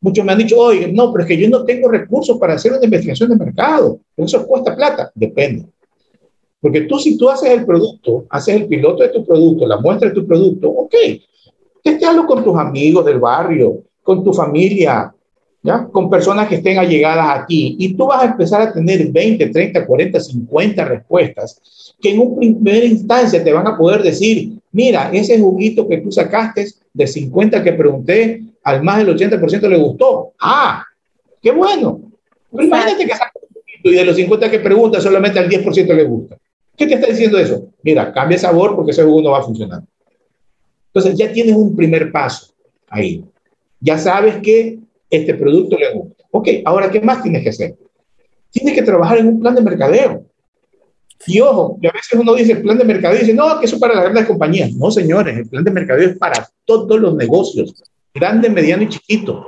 [0.00, 2.72] Muchos me han dicho, oye, no, pero es que yo no tengo recursos para hacer
[2.72, 4.00] una investigación de mercado.
[4.16, 5.12] Eso cuesta plata.
[5.14, 5.66] Depende.
[6.60, 10.08] Porque tú, si tú haces el producto, haces el piloto de tu producto, la muestra
[10.08, 10.94] de tu producto, ok,
[11.80, 15.14] Testealo con tus amigos del barrio, con tu familia,
[15.64, 15.88] ¿ya?
[15.90, 17.74] con personas que estén allegadas a ti.
[17.78, 22.36] Y tú vas a empezar a tener 20, 30, 40, 50 respuestas que en un
[22.36, 27.64] primer instancia te van a poder decir, mira, ese juguito que tú sacaste de 50
[27.64, 30.32] que pregunté, al más del 80% le gustó.
[30.38, 30.84] Ah,
[31.42, 32.00] qué bueno.
[32.52, 35.94] Pero imagínate que sacas un juguito y de los 50 que preguntas solamente al 10%
[35.94, 36.36] le gusta.
[36.76, 37.68] ¿Qué te está diciendo eso?
[37.82, 39.82] Mira, cambia sabor porque ese jugo no va a funcionar.
[40.88, 42.52] Entonces ya tienes un primer paso
[42.88, 43.24] ahí.
[43.80, 44.78] Ya sabes que
[45.10, 46.24] este producto le gusta.
[46.30, 47.74] Ok, ahora, ¿qué más tienes que hacer?
[48.50, 50.24] Tienes que trabajar en un plan de mercadeo.
[51.26, 53.66] Y ojo, que a veces uno dice el plan de mercadeo y dice, no, que
[53.66, 54.72] eso es para las grandes compañías.
[54.72, 57.74] No, señores, el plan de mercadeo es para todos los negocios,
[58.12, 59.46] grande, mediano y chiquito.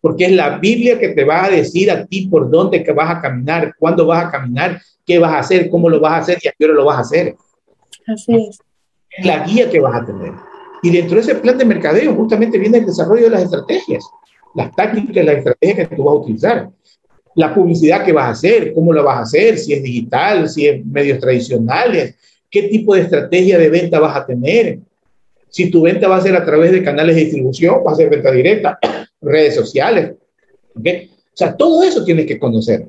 [0.00, 3.10] Porque es la Biblia que te va a decir a ti por dónde que vas
[3.10, 6.38] a caminar, cuándo vas a caminar, qué vas a hacer, cómo lo vas a hacer
[6.42, 7.34] y a qué hora lo vas a hacer.
[8.06, 8.58] Así es.
[9.10, 10.32] Es la guía que vas a tener.
[10.82, 14.04] Y dentro de ese plan de mercadeo justamente viene el desarrollo de las estrategias,
[14.58, 16.70] las tácticas, las estrategias que tú vas a utilizar
[17.38, 20.66] la publicidad que vas a hacer, cómo lo vas a hacer, si es digital, si
[20.66, 22.16] es medios tradicionales,
[22.50, 24.80] qué tipo de estrategia de venta vas a tener.
[25.48, 28.10] Si tu venta va a ser a través de canales de distribución, va a ser
[28.10, 28.76] venta directa,
[29.20, 30.14] redes sociales.
[30.74, 31.10] ¿okay?
[31.12, 32.88] O sea, todo eso tienes que conocer.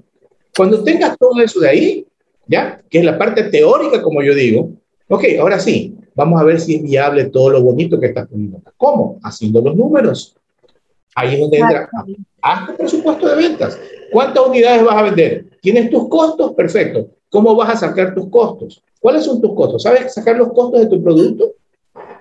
[0.57, 2.07] Cuando tengas todo eso de ahí,
[2.47, 2.81] ¿ya?
[2.89, 4.71] Que es la parte teórica, como yo digo,
[5.09, 8.63] ok, ahora sí, vamos a ver si es viable todo lo bonito que estás poniendo.
[8.77, 9.19] ¿Cómo?
[9.21, 10.38] Haciendo los números.
[11.15, 11.89] Ahí es donde entra.
[12.41, 13.79] Haz tu presupuesto de ventas.
[14.11, 15.45] ¿Cuántas unidades vas a vender?
[15.61, 16.53] ¿Tienes tus costos?
[16.53, 17.09] Perfecto.
[17.29, 18.81] ¿Cómo vas a sacar tus costos?
[18.99, 19.83] ¿Cuáles son tus costos?
[19.83, 21.53] ¿Sabes sacar los costos de tu producto?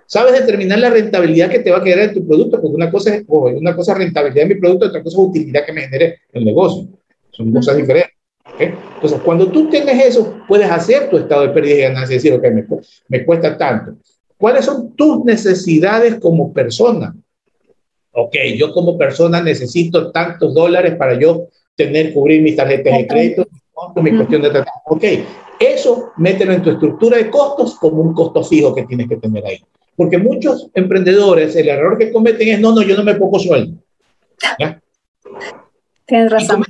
[0.06, 2.60] ¿Sabes determinar la rentabilidad que te va a quedar en tu producto?
[2.60, 5.72] Porque una cosa es, una cosa rentabilidad de mi producto, otra cosa es utilidad que
[5.72, 6.88] me genere el negocio.
[7.30, 8.14] Son cosas diferentes.
[8.58, 12.32] Entonces, cuando tú tienes eso, puedes hacer tu estado de pérdida y ganancia y decir,
[12.32, 12.66] ok, me,
[13.08, 13.96] me cuesta tanto.
[14.36, 17.14] ¿Cuáles son tus necesidades como persona?
[18.12, 23.46] Ok, yo como persona necesito tantos dólares para yo tener, cubrir mis tarjetas de crédito,
[23.96, 24.82] mi cuestión de trabajo.
[24.86, 25.04] Ok,
[25.60, 29.44] eso mételo en tu estructura de costos como un costo fijo que tienes que tener
[29.46, 29.60] ahí.
[29.96, 33.78] Porque muchos emprendedores, el error que cometen es, no, no, yo no me pongo sueldo.
[34.58, 34.80] ¿Ya?
[36.06, 36.64] Tienes razón.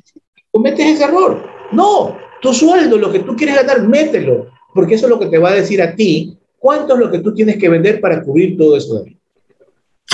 [0.51, 1.47] Cometes, ese error.
[1.73, 4.49] No, tu sueldo, lo que tú quieres ganar, mételo.
[4.75, 7.19] Porque eso es lo que te va a decir a ti cuánto es lo que
[7.21, 9.19] tú tienes que vender para cubrir todo eso de ahí.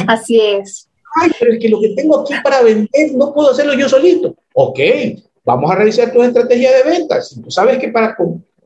[0.07, 0.89] Así es
[1.20, 4.35] ay, pero es que lo que tengo aquí para vender no puedo hacerlo yo solito.
[4.55, 4.79] Ok,
[5.44, 7.31] vamos a revisar tu estrategia de ventas.
[7.31, 8.16] Si tú sabes que para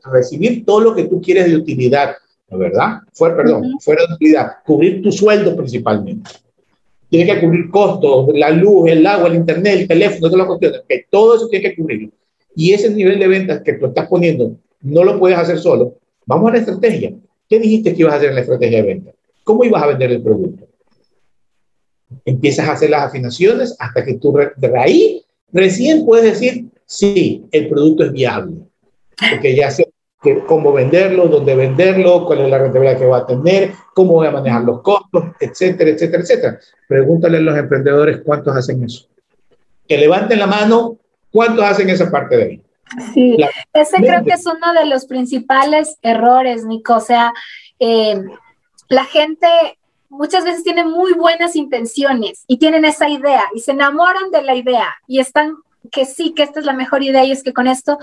[0.05, 2.17] recibir todo lo que tú quieres de utilidad,
[2.51, 3.01] ¿verdad?
[3.13, 6.31] Fuera, perdón, fuera de utilidad, cubrir tu sueldo principalmente.
[7.11, 10.83] Tienes que cubrir costos, la luz, el agua, el internet, el teléfono, todas las cuestiones.
[10.87, 12.11] Que todo eso tienes que cubrirlo.
[12.55, 15.95] Y ese nivel de ventas que tú estás poniendo no lo puedes hacer solo.
[16.27, 17.13] Vamos a la estrategia.
[17.49, 19.13] ¿Qué dijiste que ibas a hacer en la estrategia de venta?
[19.43, 20.68] ¿Cómo ibas a vender el producto?
[22.25, 27.69] Empiezas a hacer las afinaciones hasta que tú de ahí recién puedes decir, sí, el
[27.69, 28.57] producto es viable.
[29.31, 29.89] Porque ya sé
[30.47, 34.33] cómo venderlo, dónde venderlo, cuál es la rentabilidad que va a tener, cómo voy a
[34.33, 36.61] manejar los costos, etcétera, etcétera, etcétera.
[36.89, 39.07] Pregúntale a los emprendedores cuántos hacen eso.
[39.87, 40.99] Que levanten la mano,
[41.31, 42.63] cuántos hacen esa parte de ahí.
[43.13, 43.37] Sí,
[43.75, 46.97] ese creo que es uno de los principales errores, Nico.
[46.97, 47.33] O sea,
[47.79, 48.21] eh,
[48.89, 49.47] la gente
[50.09, 54.55] muchas veces tienen muy buenas intenciones y tienen esa idea y se enamoran de la
[54.55, 55.57] idea y están
[55.91, 57.99] que sí, que esta es la mejor idea y es que con esto,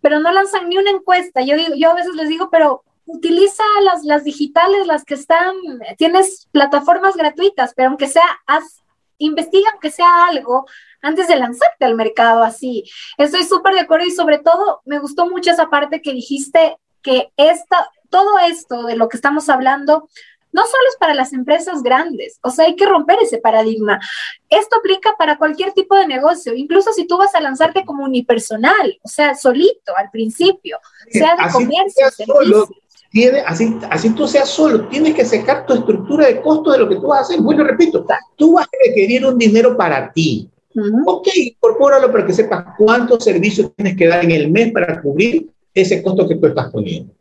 [0.00, 1.42] pero no lanzan ni una encuesta.
[1.42, 5.54] Yo digo, yo a veces les digo, pero utiliza las, las digitales, las que están,
[5.96, 8.82] tienes plataformas gratuitas, pero aunque sea, haz,
[9.18, 10.66] investiga aunque sea algo
[11.02, 12.84] antes de lanzarte al mercado así.
[13.16, 17.32] Estoy súper de acuerdo y sobre todo me gustó mucho esa parte que dijiste que
[17.36, 20.08] esta, todo esto de lo que estamos hablando
[20.56, 24.00] no solo es para las empresas grandes, o sea, hay que romper ese paradigma.
[24.48, 28.98] Esto aplica para cualquier tipo de negocio, incluso si tú vas a lanzarte como unipersonal,
[29.02, 30.78] o sea, solito al principio,
[31.10, 32.68] sea de comercio, solo,
[33.10, 36.88] tiene, así, así tú seas solo, tienes que sacar tu estructura de costo de lo
[36.88, 37.40] que tú vas a hacer.
[37.40, 40.50] Bueno, repito, tú vas a requerir un dinero para ti.
[41.06, 45.50] Ok, incorpóralo para que sepas cuántos servicios tienes que dar en el mes para cubrir
[45.74, 47.15] ese costo que tú estás poniendo.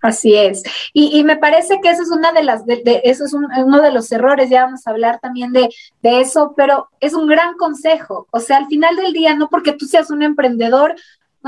[0.00, 0.62] Así es.
[0.92, 4.10] Y, me parece que eso es una de las, de, eso es uno de los
[4.12, 5.68] errores, ya vamos a hablar también de,
[6.02, 8.28] de eso, pero es un gran consejo.
[8.30, 10.94] O sea, al final del día, no porque tú seas un emprendedor,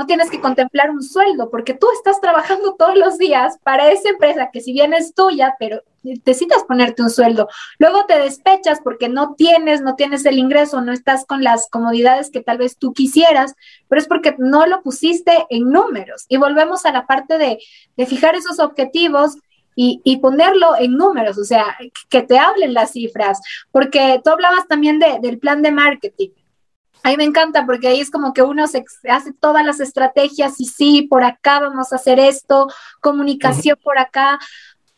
[0.01, 4.09] no tienes que contemplar un sueldo porque tú estás trabajando todos los días para esa
[4.09, 7.47] empresa que si bien es tuya, pero necesitas ponerte un sueldo.
[7.77, 12.31] Luego te despechas porque no tienes, no tienes el ingreso, no estás con las comodidades
[12.31, 13.53] que tal vez tú quisieras,
[13.87, 16.25] pero es porque no lo pusiste en números.
[16.29, 17.59] Y volvemos a la parte de,
[18.07, 19.35] fijar esos objetivos
[19.75, 21.77] y, ponerlo en números, o sea,
[22.09, 23.39] que te hablen las cifras,
[23.71, 26.29] porque tú hablabas también del plan de marketing.
[27.03, 30.59] A mí me encanta porque ahí es como que uno se hace todas las estrategias
[30.59, 32.67] y sí, por acá vamos a hacer esto,
[32.99, 34.39] comunicación por acá,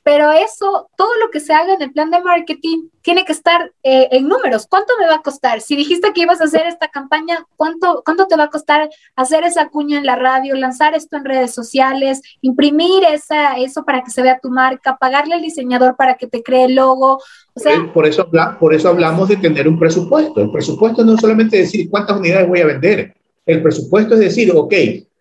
[0.03, 3.71] pero eso, todo lo que se haga en el plan de marketing tiene que estar
[3.83, 4.67] eh, en números.
[4.69, 5.61] ¿Cuánto me va a costar?
[5.61, 9.45] Si dijiste que ibas a hacer esta campaña, ¿cuánto, ¿cuánto te va a costar hacer
[9.45, 14.11] esa cuña en la radio, lanzar esto en redes sociales, imprimir esa, eso para que
[14.11, 17.19] se vea tu marca, pagarle al diseñador para que te cree el logo?
[17.53, 18.29] O sea, por, eso,
[18.59, 20.41] por eso hablamos de tener un presupuesto.
[20.41, 23.15] El presupuesto no es solamente decir cuántas unidades voy a vender.
[23.45, 24.73] El presupuesto es decir, ok,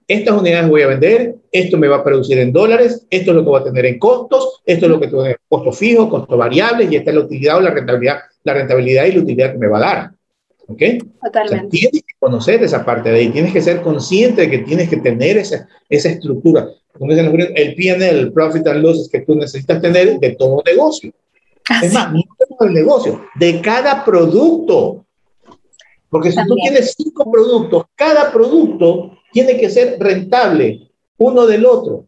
[0.06, 3.44] estas unidades voy a vender, esto me va a producir en dólares, esto es lo
[3.44, 6.90] que va a tener en costos, esto es lo que tiene costos fijos, costos variables,
[6.90, 9.68] y esta es la utilidad o la rentabilidad, la rentabilidad y la utilidad que me
[9.68, 10.10] va a dar.
[10.68, 10.82] ¿Ok?
[11.22, 11.68] Totalmente.
[11.68, 14.96] tienes que conocer esa parte de ahí, tienes que ser consciente de que tienes que
[14.98, 16.68] tener esa, esa estructura.
[16.92, 21.12] Como dicen el PNL, el Profit and Losses que tú necesitas tener de todo negocio.
[21.82, 22.20] Es más, no
[22.60, 25.04] del negocio, de cada producto.
[26.10, 32.06] Porque si tú tienes cinco productos, cada producto tiene que ser rentable uno del otro.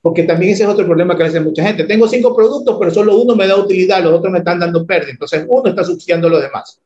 [0.00, 1.84] Porque también ese es otro problema que hace mucha gente.
[1.84, 5.12] Tengo cinco productos, pero solo uno me da utilidad, los otros me están dando pérdida.
[5.12, 6.80] Entonces uno está subsidiando a los demás.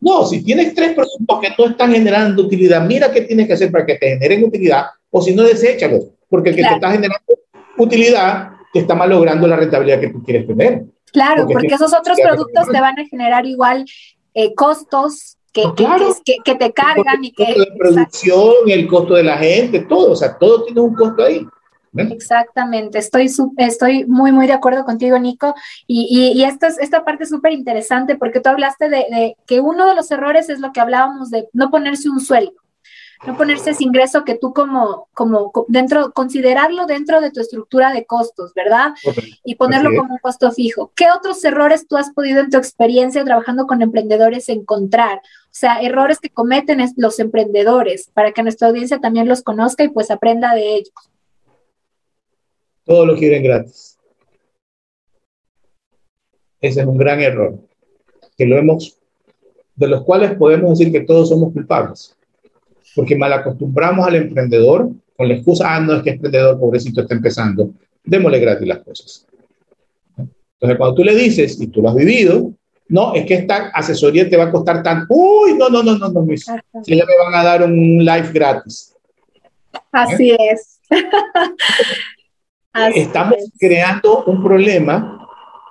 [0.00, 3.72] No, si tienes tres productos que no están generando utilidad, mira qué tienes que hacer
[3.72, 7.24] para que te generen utilidad, o si no, deséchalos, porque el que te está generando
[7.78, 10.84] utilidad te está malogrando la rentabilidad que tú quieres tener.
[11.12, 13.86] Claro, porque, esos otros productos te van a generar igual
[14.34, 15.84] eh, costos que,
[16.24, 17.44] que, que, te cargan y que...
[17.44, 20.94] El costo de producción, el costo de la gente, todo, o sea, todo tiene un
[20.94, 21.46] costo ahí.
[21.96, 25.54] Exactamente, estoy, estoy muy, muy de acuerdo contigo, Nico.
[25.86, 29.86] Y, y, esta, esta parte es súper interesante porque tú hablaste de, de, que uno
[29.86, 32.52] de los errores es lo que hablábamos de no ponerse un sueldo
[33.24, 38.04] no ponerse ese ingreso que tú como, como dentro, considerarlo dentro de tu estructura de
[38.04, 38.92] costos, ¿verdad?
[39.44, 40.92] Y ponerlo como un costo fijo.
[40.94, 45.18] ¿Qué otros errores tú has podido en tu experiencia trabajando con emprendedores encontrar?
[45.18, 49.88] O sea, errores que cometen los emprendedores para que nuestra audiencia también los conozca y
[49.88, 50.92] pues aprenda de ellos.
[52.84, 53.98] Todo lo quieren gratis.
[56.60, 57.58] Ese es un gran error,
[58.36, 58.98] que lo hemos,
[59.74, 62.16] de los cuales podemos decir que todos somos culpables
[62.96, 67.14] porque mal acostumbramos al emprendedor con la excusa, ah, no es que emprendedor, pobrecito, está
[67.14, 67.70] empezando,
[68.02, 69.26] démosle gratis las cosas.
[70.16, 72.52] Entonces, cuando tú le dices, y tú lo has vivido,
[72.88, 76.08] no, es que esta asesoría te va a costar tan, uy, no, no, no, no,
[76.08, 78.94] no, si ya me van a dar un live gratis.
[79.92, 80.36] Así ¿Eh?
[80.52, 80.80] es.
[82.94, 85.28] Estamos creando un problema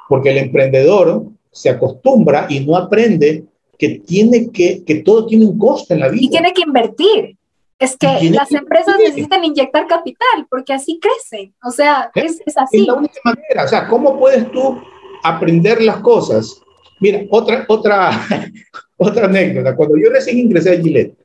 [0.07, 3.45] porque el emprendedor se acostumbra y no aprende
[3.77, 6.23] que tiene que, que todo tiene un costo en la vida.
[6.23, 7.37] Y tiene que invertir.
[7.77, 11.53] Es que las empresas necesitan inyectar capital porque así crecen.
[11.63, 12.81] O sea, es, es, así.
[12.81, 13.65] Es la única manera.
[13.65, 14.81] O sea, ¿cómo puedes tú
[15.23, 16.61] aprender las cosas?
[17.01, 18.11] Mira, otra, otra,
[18.97, 19.75] otra anécdota.
[19.75, 21.17] Cuando yo recién ingresé a Gillette,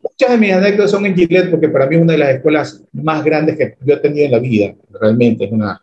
[0.00, 2.82] muchas de mis anécdotas son en Gillette porque para mí es una de las escuelas
[2.92, 4.74] más grandes que yo he tenido en la vida.
[5.00, 5.80] Realmente es una,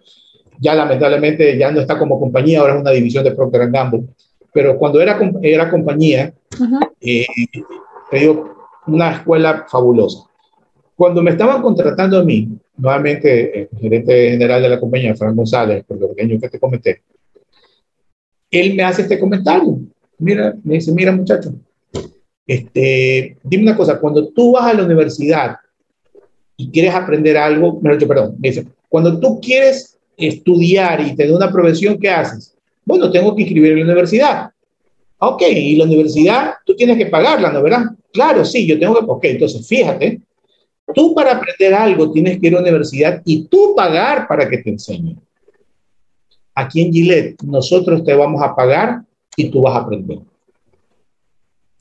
[0.60, 4.04] ya lamentablemente ya no está como compañía, ahora es una división de Procter Gamble
[4.54, 6.34] pero cuando era, era compañía,
[7.02, 7.26] eh,
[8.88, 10.26] una escuela fabulosa.
[10.96, 15.84] Cuando me estaban contratando a mí, nuevamente el gerente general de la compañía, Fran González,
[15.86, 17.02] por lo pequeño que te comenté,
[18.52, 19.80] él me hace este comentario.
[20.18, 21.54] Mira, me dice, mira muchacho,
[22.46, 25.58] este, dime una cosa, cuando tú vas a la universidad
[26.58, 31.98] y quieres aprender algo, perdón, me dice, cuando tú quieres estudiar y tener una profesión,
[31.98, 32.58] ¿qué haces?
[32.90, 34.50] Bueno, tengo que inscribir en la universidad.
[35.20, 37.84] Ok, y la universidad tú tienes que pagarla, ¿no verdad?
[38.12, 39.06] Claro, sí, yo tengo que.
[39.06, 40.22] Ok, entonces fíjate,
[40.96, 44.58] tú para aprender algo tienes que ir a la universidad y tú pagar para que
[44.58, 45.22] te enseñen.
[46.56, 49.04] Aquí en Gillette, nosotros te vamos a pagar
[49.36, 50.18] y tú vas a aprender.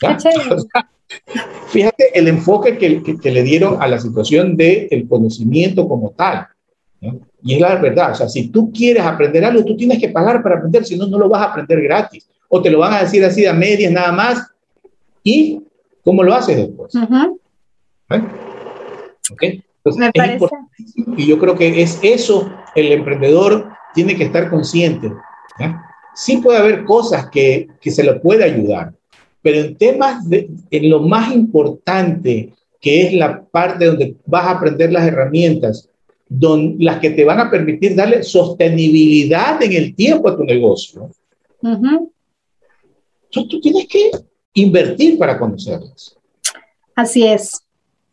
[1.68, 6.48] fíjate el enfoque que, que, le dieron a la situación del el conocimiento como tal.
[7.42, 10.42] Y es la verdad, o sea, si tú quieres aprender algo, tú tienes que pagar
[10.42, 12.28] para aprender, si no, no lo vas a aprender gratis.
[12.48, 14.50] O te lo van a decir así a medias nada más.
[15.22, 15.60] ¿Y
[16.02, 16.92] cómo lo haces después?
[19.40, 19.62] ¿Eh?
[19.84, 20.42] Entonces, es
[21.16, 25.12] y yo creo que es eso, el emprendedor tiene que estar consciente.
[26.14, 28.92] Sí puede haber cosas que, que se le puede ayudar,
[29.40, 34.50] pero en temas de, en lo más importante, que es la parte donde vas a
[34.52, 35.88] aprender las herramientas,
[36.30, 41.10] las que te van a permitir darle sostenibilidad en el tiempo a tu negocio.
[43.30, 44.10] tú tienes que
[44.54, 46.16] invertir para conocerlas.
[46.94, 47.62] Así es.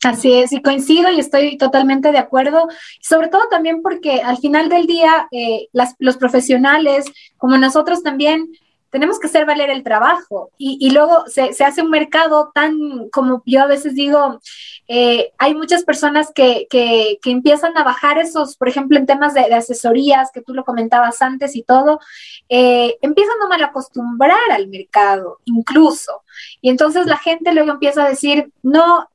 [0.03, 2.67] Así es, y coincido y estoy totalmente de acuerdo,
[3.01, 7.05] sobre todo también porque al final del día eh, los profesionales,
[7.37, 8.51] como nosotros también,
[8.95, 13.61] tenemos que hacer valer el trabajo y, luego se, hace un mercado tan, como yo
[13.61, 14.39] a veces digo,
[14.87, 19.53] eh, hay muchas personas que, que, empiezan a bajar esos, por ejemplo, en temas de,
[19.53, 21.99] asesorías, que tú lo comentabas antes y todo,
[22.47, 26.23] eh, empiezan a mal acostumbrar al mercado, incluso.
[26.61, 29.09] Y entonces la gente luego empieza a decir, no,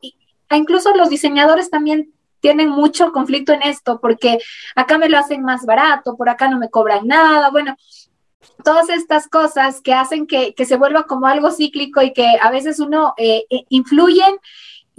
[0.50, 4.40] incluso los diseñadores también tienen mucho conflicto en esto, porque
[4.76, 7.48] acá me lo hacen más barato, por acá no me cobran nada.
[7.48, 7.76] Bueno,
[8.64, 12.80] todas estas cosas que hacen que, se vuelva como algo cíclico y que a veces
[12.80, 14.36] uno eh, eh, influyen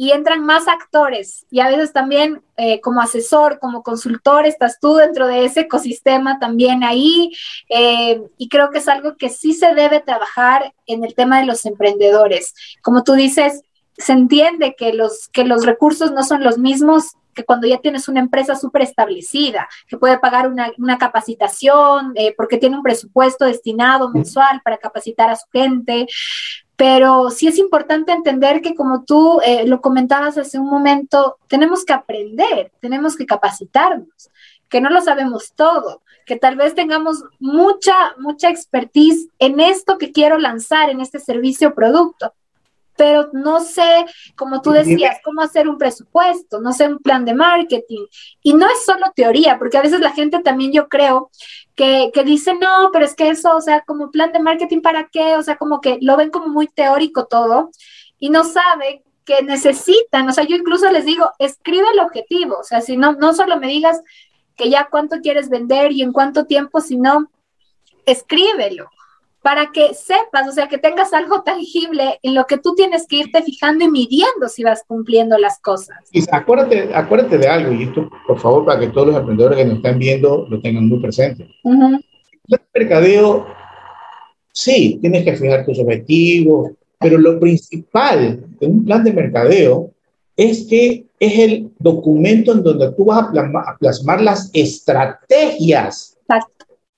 [0.02, 4.96] y entran más actores y a veces también eh, como asesor, como consultor, estás tú
[4.96, 7.32] dentro de ese ecosistema también ahí
[7.70, 11.46] eh, y creo que es algo que sí se debe trabajar en el tema de
[11.46, 12.56] los emprendedores.
[12.82, 13.62] Como tú dices,
[13.96, 18.08] se entiende que los, que los recursos no son los mismos que cuando ya tienes
[18.08, 23.46] una empresa súper establecida, que puede pagar una, una capacitación, eh, porque tiene un presupuesto
[23.46, 26.08] destinado mensual para capacitar a su gente,
[26.76, 31.86] pero sí es importante entender que como tú eh, lo comentabas hace un momento, tenemos
[31.86, 34.32] que aprender, tenemos que capacitarnos,
[34.68, 40.12] que no lo sabemos todo, que tal vez tengamos mucha, mucha expertise en esto que
[40.12, 42.34] quiero lanzar, en este servicio o producto,
[42.96, 47.34] pero no sé, como tú decías, cómo hacer un presupuesto, no sé un plan de
[47.34, 48.06] marketing.
[48.44, 51.32] Y no es solo teoría, porque a veces la gente también yo creo
[51.76, 55.08] que, que dice, no, pero es que eso, o sea, como plan de marketing, ¿para
[55.12, 55.36] qué?
[55.36, 57.72] O sea, como que lo ven como muy teórico todo
[58.20, 62.64] y no saben que necesitan, o sea, yo incluso les digo, escribe el objetivo, o
[62.64, 64.02] sea, si no, no solo me digas
[64.56, 67.30] que ya cuánto quieres vender y en cuánto tiempo, sino
[68.06, 68.90] escríbelo
[69.42, 73.18] para que sepas, o sea, que tengas algo tangible en lo que tú tienes que
[73.18, 75.98] irte fijando y midiendo si vas cumpliendo las cosas.
[76.12, 79.66] Y acuérdate, acuérdate de algo, y esto, por favor, para que todos los emprendedores que
[79.66, 81.48] nos están viendo lo tengan muy presente.
[81.64, 83.48] El mercadeo,
[84.52, 89.92] sí, tienes que fijar tus objetivos, pero lo principal de un plan de mercadeo
[90.36, 96.18] es que es el documento en donde tú vas a plasmar, a plasmar las estrategias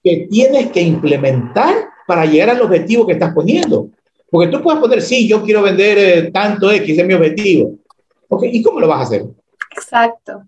[0.04, 3.90] que tienes que implementar para llegar al objetivo que estás poniendo.
[4.30, 7.76] Porque tú puedes poner, sí, yo quiero vender eh, tanto X, es mi objetivo.
[8.28, 9.26] Okay, ¿Y cómo lo vas a hacer?
[9.76, 10.44] Exacto.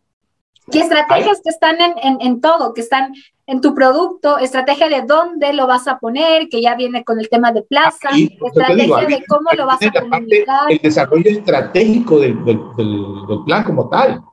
[0.72, 3.14] ¿Qué estrategias que están en, en, todo, que están
[3.46, 7.30] en tu producto, estrategia de dónde lo vas a poner, que ya viene con el
[7.30, 10.72] tema de plaza, estrategia de cómo lo vas a comunicar.
[10.72, 14.24] El desarrollo estratégico del, del, del, plan como tal.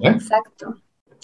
[0.00, 0.08] ¿eh?
[0.08, 0.74] Exacto.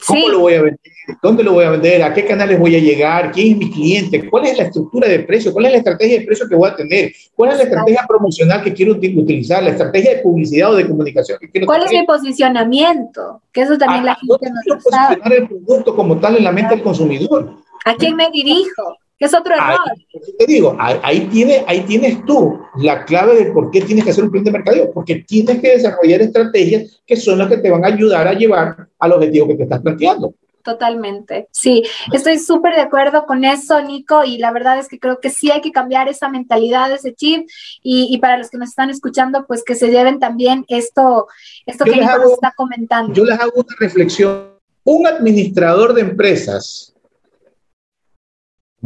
[0.07, 0.93] ¿Cómo lo voy a vender?
[1.23, 2.03] ¿Dónde lo voy a vender?
[2.03, 3.31] ¿A qué canales voy a llegar?
[3.31, 4.29] ¿Quién es mi cliente?
[4.29, 5.53] ¿Cuál es la estructura de precio?
[5.53, 7.13] ¿Cuál es la estrategia de precio que voy a tener?
[7.35, 9.63] ¿Cuál es la estrategia promocional que quiero utilizar?
[9.63, 13.43] ¿La estrategia de publicidad o de comunicación que quiero ¿Cuál es mi posicionamiento?
[13.53, 15.17] Que eso también la gente no sabe.
[15.17, 17.55] posicionar el producto como tal en la mente del consumidor.
[17.85, 18.99] ¿A quién me dirijo?
[19.25, 19.81] Es otro error.
[19.89, 24.11] Ahí, te digo, ahí, tienes, ahí tienes tú la clave de por qué tienes que
[24.11, 27.71] hacer un plan de mercadeo, porque tienes que desarrollar estrategias que son las que te
[27.71, 30.35] van a ayudar a llevar al objetivo que te estás planteando.
[30.62, 35.21] Totalmente, sí, estoy súper de acuerdo con eso, Nico, y la verdad es que creo
[35.21, 37.47] que sí hay que cambiar esa mentalidad, ese chip,
[37.85, 41.29] y, y para los que nos están escuchando, pues que se lleven también esto,
[41.67, 43.14] esto que Nico nos está comentando.
[43.14, 44.57] Yo les hago una reflexión.
[44.83, 46.96] Un administrador de empresas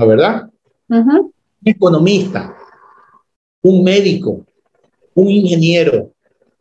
[0.00, 0.50] ¿no verdad?
[0.88, 1.32] Un
[1.62, 2.56] economista,
[3.62, 4.46] un médico,
[5.14, 6.12] un ingeniero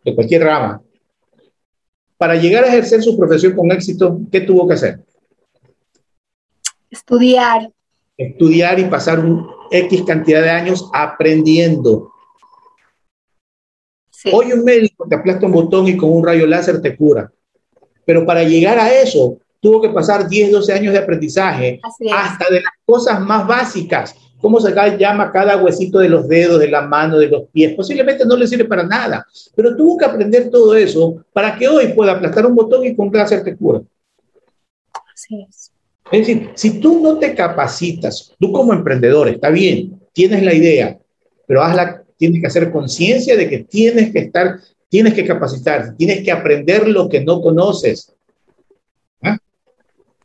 [0.03, 0.81] de cualquier rama.
[2.17, 5.05] Para llegar a ejercer su profesión con éxito, ¿qué tuvo que hacer?
[6.89, 7.71] Estudiar.
[8.17, 12.11] Estudiar y pasar un X cantidad de años aprendiendo.
[14.33, 17.31] Hoy un médico te aplasta un botón y con un rayo láser te cura.
[18.03, 21.79] Pero para llegar a eso, tuvo que pasar 10, 12 años de aprendizaje,
[22.13, 26.69] hasta de las cosas más básicas, cómo se llama cada huesito de los dedos, de
[26.69, 27.75] la mano, de los pies.
[27.75, 31.87] Posiblemente no le sirve para nada, pero tuvo que aprender todo eso para que hoy
[31.89, 33.81] pueda aplastar un botón y con placer te cura.
[35.13, 35.71] Así es.
[36.11, 40.97] Es decir, si tú no te capacitas, tú como emprendedor, está bien, tienes la idea,
[41.45, 46.23] pero hazla, tienes que hacer conciencia de que tienes que estar, tienes que capacitar, tienes
[46.23, 48.13] que aprender lo que no conoces.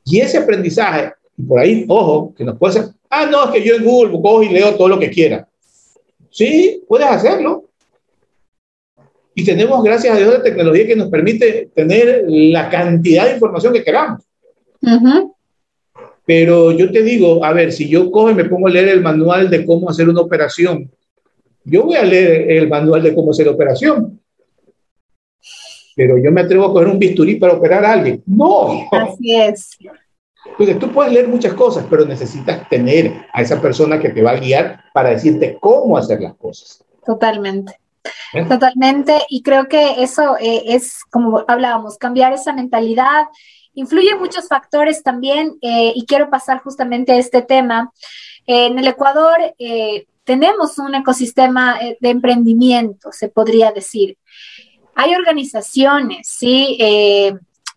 [0.05, 1.12] Y ese aprendizaje,
[1.48, 4.42] por ahí, ojo, que nos puede ser, ah, no, es que yo en Google cojo
[4.42, 5.48] y leo todo lo que quiera.
[6.30, 7.64] Sí, puedes hacerlo.
[9.34, 13.72] Y tenemos, gracias a Dios, la tecnología que nos permite tener la cantidad de información
[13.72, 14.22] que queramos.
[16.26, 19.02] Pero yo te digo, a ver, si yo cojo y me pongo a leer el
[19.02, 20.90] manual de cómo hacer una operación,
[21.64, 24.20] yo voy a leer el manual de cómo hacer operación.
[25.97, 28.22] Pero yo me atrevo a coger un bisturí para operar a alguien.
[28.26, 28.88] No.
[28.90, 29.78] Así es.
[30.47, 34.32] Entonces tú puedes leer muchas cosas, pero necesitas tener a esa persona que te va
[34.32, 36.84] a guiar para decirte cómo hacer las cosas.
[37.05, 37.78] Totalmente.
[38.32, 38.45] ¿Eh?
[38.45, 39.18] Totalmente.
[39.28, 43.24] Y creo que eso eh, es, como hablábamos, cambiar esa mentalidad.
[43.74, 47.92] Influye muchos factores también eh, y quiero pasar justamente a este tema.
[48.47, 49.38] en el Ecuador
[50.24, 54.16] tenemos un ecosistema de emprendimiento, se podría decir.
[54.95, 56.78] Hay organizaciones, ¿sí?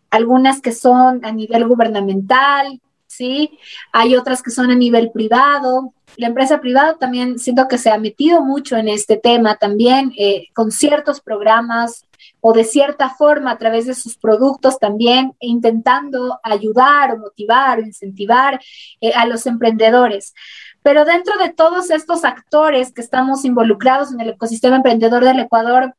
[0.09, 3.57] algunas que son a nivel gubernamental, ¿sí?
[3.91, 5.93] Hay otras que son a nivel privado.
[6.17, 10.47] La empresa privada también siento que se ha metido mucho en este tema también, eh,
[10.53, 12.05] con ciertos programas
[12.41, 17.81] o de cierta forma a través de sus productos también, intentando ayudar o motivar o
[17.81, 18.59] incentivar
[19.01, 20.33] eh, a los emprendedores.
[20.81, 25.93] Pero dentro de todos estos actores que estamos involucrados en el ecosistema emprendedor del Ecuador,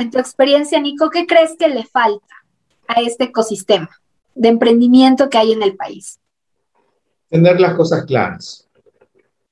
[0.00, 2.34] en tu experiencia, Nico, ¿qué crees que le falta
[2.88, 3.90] a este ecosistema
[4.34, 6.18] de emprendimiento que hay en el país?
[7.28, 8.66] Tener las cosas claras.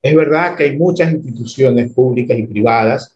[0.01, 3.13] Es verdad que hay muchas instituciones públicas y privadas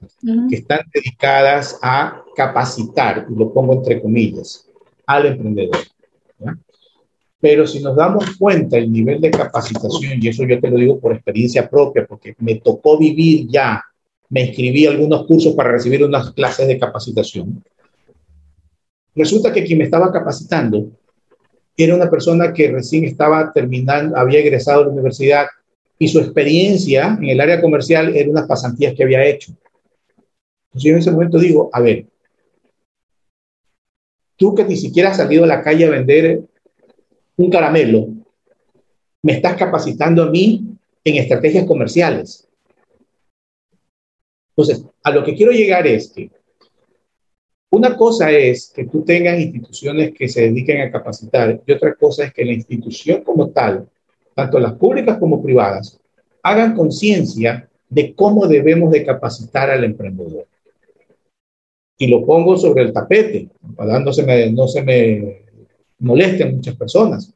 [0.50, 4.68] que están dedicadas a capacitar, y lo pongo entre comillas,
[5.06, 5.78] al emprendedor.
[7.40, 11.00] Pero si nos damos cuenta el nivel de capacitación, y eso yo te lo digo
[11.00, 13.84] por experiencia propia, porque me tocó vivir ya,
[14.34, 17.64] me inscribí a algunos cursos para recibir unas clases de capacitación.
[19.14, 20.90] Resulta que quien me estaba capacitando
[21.78, 25.46] era una persona que recién estaba terminando, había egresado de la universidad,
[26.00, 29.52] y su experiencia en el área comercial era unas pasantías que había hecho.
[30.66, 32.08] Entonces yo en ese momento digo, a ver,
[34.36, 36.42] tú que ni siquiera has salido a la calle a vender
[37.38, 38.08] un caramelo,
[39.22, 42.48] me estás capacitando a mí en estrategias comerciales.
[44.56, 46.30] Entonces, a lo que quiero llegar es que
[47.72, 52.26] una cosa es que tú tengas instituciones que se dediquen a capacitar y otra cosa
[52.26, 53.88] es que la institución como tal
[54.34, 55.99] tanto las públicas como privadas,
[56.41, 60.47] hagan conciencia de cómo debemos de capacitar al emprendedor.
[61.97, 65.43] Y lo pongo sobre el tapete, para no se me, no se me
[65.99, 67.32] molesten muchas personas.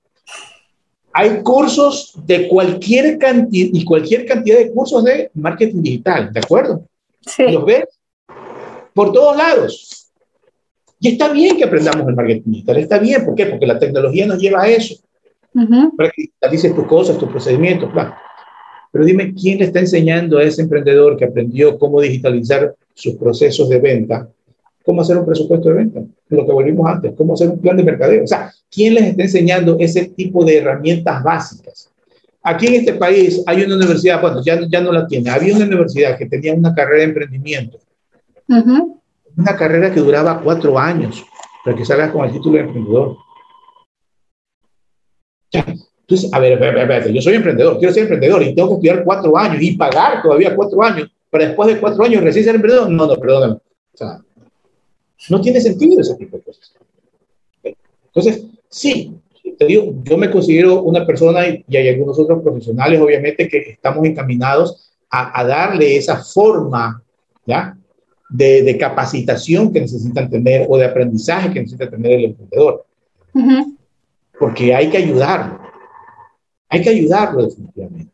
[1.14, 6.84] Hay cursos de cualquier cantidad y cualquier cantidad de cursos de marketing digital, ¿de acuerdo?
[7.28, 7.44] Sí.
[7.52, 7.86] ¿Los ves?
[8.94, 10.12] Por todos lados.
[11.00, 13.46] Y está bien que aprendamos el marketing digital, está bien, ¿por qué?
[13.46, 14.96] Porque la tecnología nos lleva a eso
[15.96, 18.16] para que digitalices tus cosas, tus procedimientos, claro.
[18.92, 23.70] Pero dime, ¿quién le está enseñando a ese emprendedor que aprendió cómo digitalizar sus procesos
[23.70, 24.30] de venta?
[24.86, 26.02] ¿Cómo hacer un presupuesto de venta?
[26.30, 28.24] Lo que volvimos antes, ¿cómo hacer un plan de mercadeo?
[28.24, 31.92] O sea, ¿quién les está enseñando ese tipo de herramientas básicas?
[32.50, 35.66] Aquí en este país hay una universidad, bueno, ya, ya no la tiene, había una
[35.66, 37.78] universidad que tenía una carrera de emprendimiento.
[38.48, 41.26] Una carrera que duraba cuatro años
[41.66, 43.18] para que salgas con el título de emprendedor.
[45.52, 48.70] Entonces, a ver, a ver, a ver, yo soy emprendedor, quiero ser emprendedor y tengo
[48.70, 52.46] que estudiar cuatro años y pagar todavía cuatro años para después de cuatro años recién
[52.46, 52.90] ser emprendedor.
[52.90, 53.56] No, no, perdóname.
[53.56, 54.22] O sea,
[55.30, 56.74] no tiene sentido ese tipo de cosas.
[58.06, 59.20] Entonces, sí,
[59.58, 64.06] te digo, yo me considero una persona y, hay algunos otros profesionales, obviamente, que estamos
[64.06, 67.02] encaminados a, a darle esa forma,
[67.46, 67.78] ¿ya?
[68.30, 72.86] De, de, capacitación que necesitan tener o de aprendizaje que necesita tener el emprendedor.
[73.34, 73.78] Uh
[74.40, 75.60] porque hay que ayudarlo.
[76.70, 78.12] Hay que ayudarlo definitivamente.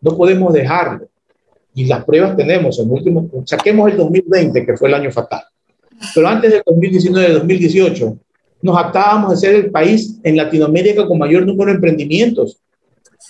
[0.00, 1.08] No podemos dejarlo.
[1.74, 2.78] Y las pruebas tenemos.
[2.78, 5.42] En último, saquemos el 2020, que fue el año fatal.
[6.14, 8.18] Pero antes del 2019, 2018,
[8.60, 12.58] nos actábamos de ser el país en Latinoamérica con mayor número de emprendimientos.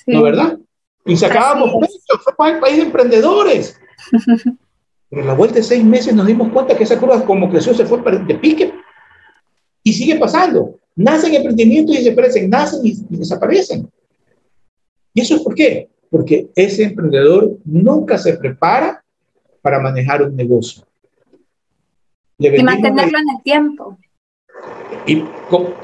[0.06, 0.58] ¿No verdad?
[1.04, 1.72] Y sacábamos
[2.36, 3.78] fue el país de emprendedores.
[5.10, 7.72] Pero a la vuelta de seis meses nos dimos cuenta que esa curva como creció
[7.72, 8.72] se fue de pique.
[9.82, 10.78] Y sigue pasando.
[10.96, 13.90] Nacen emprendimientos y desaparecen, nacen y, desaparecen.
[15.14, 15.88] ¿Y eso es por qué?
[16.10, 19.02] Porque ese emprendedor nunca se prepara
[19.62, 20.84] para manejar un negocio.
[22.38, 23.98] y mantenerlo en el tiempo.
[25.06, 25.24] Y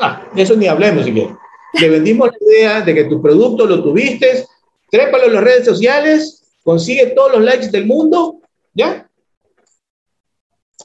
[0.00, 4.44] ah, eso ni hablemos si Le vendimos la idea de que tu producto lo tuviste,
[4.90, 8.40] trépalo en las redes sociales, consigue todos los likes del mundo,
[8.72, 9.08] ¿ya?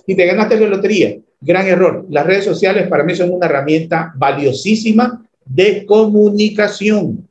[0.06, 1.18] Y te ganaste la lotería.
[1.42, 2.06] Gran error.
[2.10, 7.30] Las redes sociales para mí son una herramienta valiosísima de comunicación.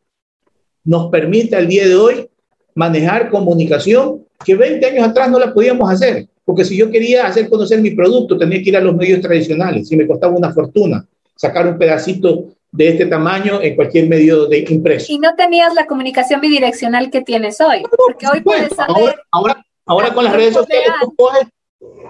[0.85, 2.31] Nos permite al día de hoy
[2.75, 6.27] manejar comunicación que 20 años atrás no la podíamos hacer.
[6.45, 9.91] Porque si yo quería hacer conocer mi producto, tenía que ir a los medios tradicionales
[9.93, 11.07] y me costaba una fortuna
[11.39, 15.13] sacar un pedacito de este tamaño en cualquier medio de impreso.
[15.13, 19.17] Y no tenías la comunicación bidireccional que tienes hoy, porque hoy puedes saber...
[19.31, 21.47] Ahora, ahora, con las redes sociales tú coges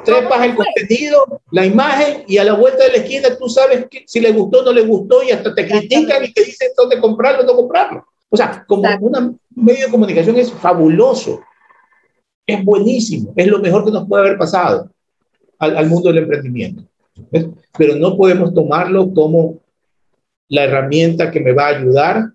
[0.05, 4.05] trepas el contenido, la imagen y a la vuelta de la esquina tú sabes que,
[4.07, 6.99] si le gustó o no le gustó y hasta te critican y te dicen dónde
[6.99, 8.07] comprarlo o no comprarlo.
[8.31, 11.41] O sea, como un medio de comunicación es fabuloso,
[12.49, 14.91] es buenísimo, es lo mejor que nos puede haber pasado
[15.59, 16.83] al, al mundo del emprendimiento.
[17.77, 19.61] Pero no podemos tomarlo como
[20.49, 22.33] la herramienta que me va a ayudar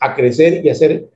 [0.00, 1.08] a crecer y hacer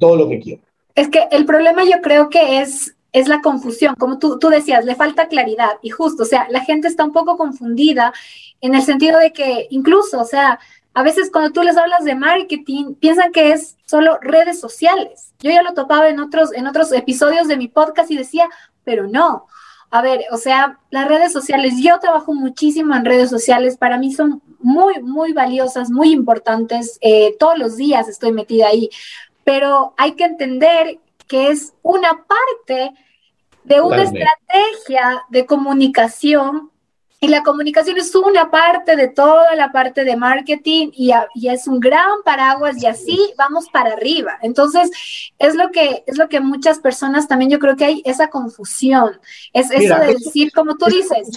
[0.00, 0.62] todo lo que quiero.
[0.94, 4.84] Es que el problema yo creo que es es la confusión, como tú, tú decías,
[4.84, 8.12] le falta claridad y justo, o sea, la gente está un poco confundida
[8.60, 10.58] en el sentido de que incluso, o sea,
[10.94, 15.32] a veces cuando tú les hablas de marketing, piensan que es solo redes sociales.
[15.40, 18.48] Yo ya lo topaba en otros, en otros episodios de mi podcast y decía,
[18.84, 19.46] pero no.
[19.90, 24.12] A ver, o sea, las redes sociales, yo trabajo muchísimo en redes sociales, para mí
[24.12, 26.98] son muy, muy valiosas, muy importantes.
[27.00, 28.88] Eh, todos los días estoy metida ahí,
[29.42, 32.92] pero hay que entender que es una parte
[33.64, 36.70] de una estrategia de comunicación
[37.24, 41.10] y la comunicación es una parte de toda la parte de marketing y,
[41.48, 44.36] es un gran paraguas y así vamos para arriba.
[44.42, 44.90] Entonces,
[45.38, 49.18] es lo que es lo que muchas personas también yo creo que hay esa confusión.
[49.54, 51.30] Es eso de decir, como tú dices,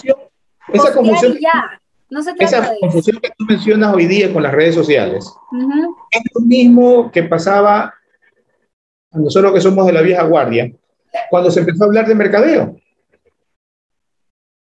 [0.74, 1.80] esa confusión, ya.
[2.10, 5.24] No se esa confusión que tú mencionas hoy día con las redes sociales
[6.10, 7.94] es lo mismo que pasaba
[9.10, 10.70] a nosotros que somos de la vieja guardia
[11.30, 12.76] cuando se empezó a hablar de mercadeo.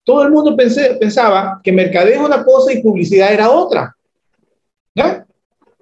[0.04, 3.96] Todo el mundo pensaba que mercadeo era una cosa y publicidad era otra.
[4.94, 5.26] ¿ya?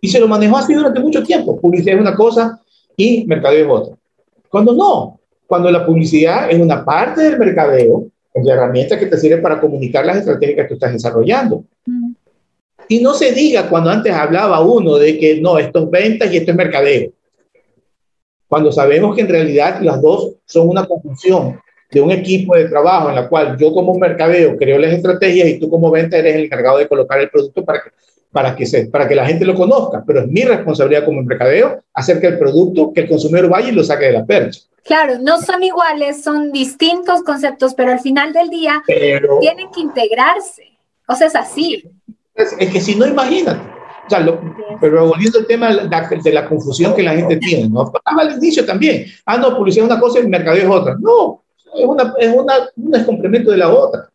[0.01, 1.61] Y se lo manejó así durante mucho tiempo.
[1.61, 2.61] Publicidad es una cosa
[2.97, 3.97] y mercadeo es otra.
[4.49, 9.19] Cuando no, cuando la publicidad es una parte del mercadeo, es la herramienta que te
[9.19, 11.65] sirve para comunicar las estrategias que tú estás desarrollando.
[11.85, 12.13] Mm.
[12.89, 16.37] Y no se diga cuando antes hablaba uno de que no, esto es ventas y
[16.37, 17.13] esto es mercadeo.
[18.47, 21.59] Cuando sabemos que en realidad las dos son una conjunción
[21.93, 25.61] de un equipo de trabajo en la cual yo como mercadeo creo las estrategias y
[25.61, 27.91] tú como venta eres el encargado de colocar el producto para que,
[28.33, 30.03] para que, se, para que la gente lo conozca.
[30.07, 33.73] Pero es mi responsabilidad como mercadeo hacer que el producto, que el consumidor vaya y
[33.73, 34.61] lo saque de la percha.
[34.85, 40.79] Claro, no son iguales, son distintos conceptos, pero al final del día tienen que integrarse.
[41.07, 41.85] O sea, es así.
[42.35, 43.61] Es, que si no, imagínate.
[44.07, 44.27] O sea,
[44.81, 47.93] pero volviendo al tema de la, de la, confusión que la gente tiene, ¿no?
[48.05, 49.07] Al inicio también.
[49.27, 50.97] Ah, no, publicidad es una cosa y mercadeo es otra.
[50.99, 51.42] No,
[51.75, 54.09] es, una, es una, un es complemento de la otra.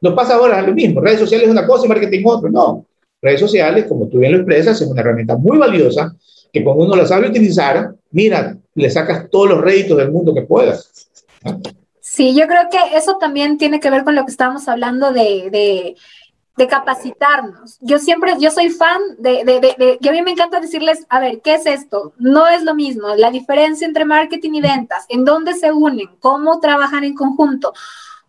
[0.00, 1.00] No pasa ahora lo mismo.
[1.00, 2.50] Redes sociales es una cosa y marketing otra.
[2.50, 2.84] No.
[3.20, 6.14] Redes sociales, como tú bien lo expresas, es una herramienta muy valiosa
[6.52, 10.42] que cuando uno la sabe utilizar, mira, le sacas todos los réditos del mundo que
[10.42, 11.08] puedas.
[12.00, 15.48] Sí, yo creo que eso también tiene que ver con lo que estábamos hablando de,
[15.50, 15.96] de
[16.56, 17.78] de capacitarnos.
[17.80, 21.18] Yo siempre, yo soy fan de, de, de, y a mí me encanta decirles, a
[21.18, 22.12] ver, ¿qué es esto?
[22.18, 26.60] No es lo mismo, la diferencia entre marketing y ventas, en dónde se unen, cómo
[26.60, 27.72] trabajan en conjunto,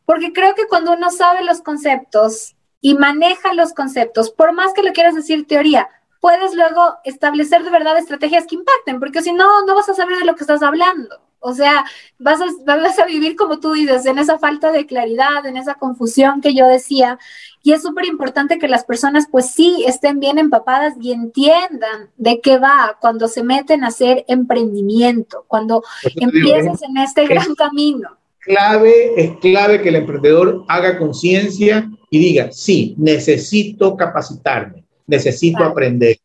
[0.06, 4.84] porque creo que cuando uno sabe los conceptos y maneja los conceptos, por más que
[4.84, 5.90] lo quieras decir teoría,
[6.24, 10.18] puedes luego establecer de verdad estrategias que impacten, porque si no, no vas a saber
[10.18, 11.20] de lo que estás hablando.
[11.42, 11.84] O sea,
[12.18, 15.74] vas a, vas a vivir como tú dices, en esa falta de claridad, en esa
[15.74, 17.20] confusión que yo decía.
[17.62, 22.40] Y es súper importante que las personas pues sí estén bien empapadas y entiendan de
[22.40, 25.84] qué va cuando se meten a hacer emprendimiento, cuando
[26.16, 28.18] empiezas en este gran camino.
[28.40, 36.18] Clave, es clave que el emprendedor haga conciencia y diga, sí, necesito capacitarme, necesito aprender.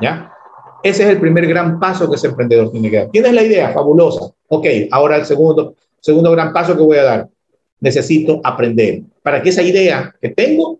[0.00, 0.32] ¿Ya?
[0.82, 3.10] Ese es el primer gran paso que ese emprendedor tiene que dar.
[3.10, 4.30] Tienes la idea, fabulosa.
[4.48, 7.28] Ok, ahora el segundo, segundo gran paso que voy a dar.
[7.80, 10.78] Necesito aprender para que esa idea que tengo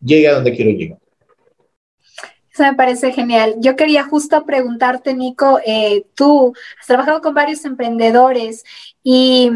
[0.00, 0.98] llegue a donde quiero llegar.
[2.52, 3.56] Eso me parece genial.
[3.58, 8.64] Yo quería justo preguntarte, Nico, eh, tú has trabajado con varios emprendedores
[9.08, 9.52] y,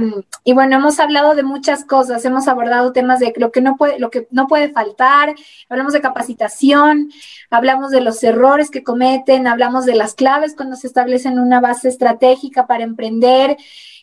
[0.55, 4.09] bueno, hemos hablado de muchas cosas, hemos abordado temas de lo que no puede, lo
[4.09, 5.35] que no puede faltar,
[5.69, 7.11] hablamos de capacitación,
[7.51, 11.89] hablamos de los errores que cometen, hablamos de las claves cuando se establecen una base
[11.89, 13.57] estratégica para emprender.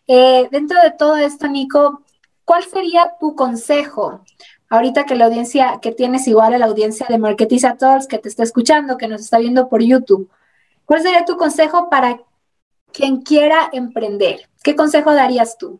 [0.06, 2.02] Eh, dentro de todo esto, Nico,
[2.44, 4.26] ¿cuál sería tu consejo?
[4.70, 8.28] Ahorita que la audiencia, que tienes igual a la audiencia de Marketiza Talks, que te
[8.28, 10.30] está escuchando, que nos está viendo por YouTube,
[10.84, 12.20] ¿cuál sería tu consejo para
[12.92, 14.47] quien quiera emprender?
[14.64, 15.80] ¿Qué consejo darías tú?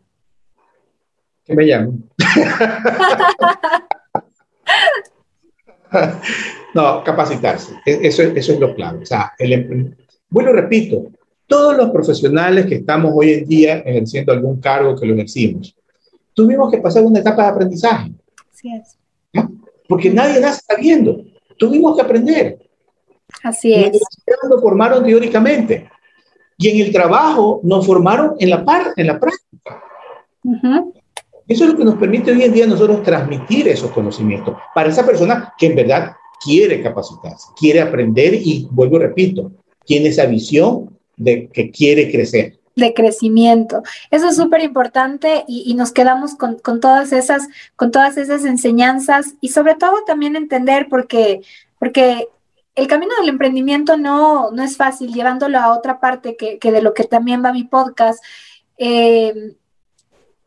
[1.44, 2.08] Que me llamen.
[6.74, 7.72] no, capacitarse.
[7.86, 9.02] E-, eso, eso es lo clave.
[9.02, 9.96] O sea, el,
[10.28, 11.06] bueno, repito,
[11.46, 15.74] todos los profesionales que estamos hoy en día ejerciendo algún cargo que lo ejercimos,
[16.34, 18.12] tuvimos que pasar una etapa de aprendizaje.
[18.52, 18.98] Así es.
[19.88, 21.24] Porque nadie nace sabiendo.
[21.56, 22.58] Tuvimos que aprender.
[23.42, 23.98] Así es.
[24.48, 25.88] Nos formaron teóricamente.
[26.58, 29.82] Y en el trabajo nos formaron en la, par, en la práctica.
[31.46, 35.06] Eso es lo que nos permite hoy en día nosotros transmitir esos conocimientos para esa
[35.06, 36.12] persona que en verdad
[36.44, 39.52] quiere capacitarse, quiere aprender y, vuelvo y repito,
[39.84, 43.82] tiene esa visión de que quiere crecer de crecimiento.
[44.10, 49.34] Eso es súper importante y, nos quedamos con, con, todas esas, con todas esas enseñanzas
[49.40, 51.40] y sobre todo también entender porque,
[51.78, 52.28] porque
[52.78, 56.94] el camino del emprendimiento no, no es fácil, llevándolo a otra parte que, de lo
[56.94, 58.22] que también va mi podcast.
[58.76, 59.56] Eh,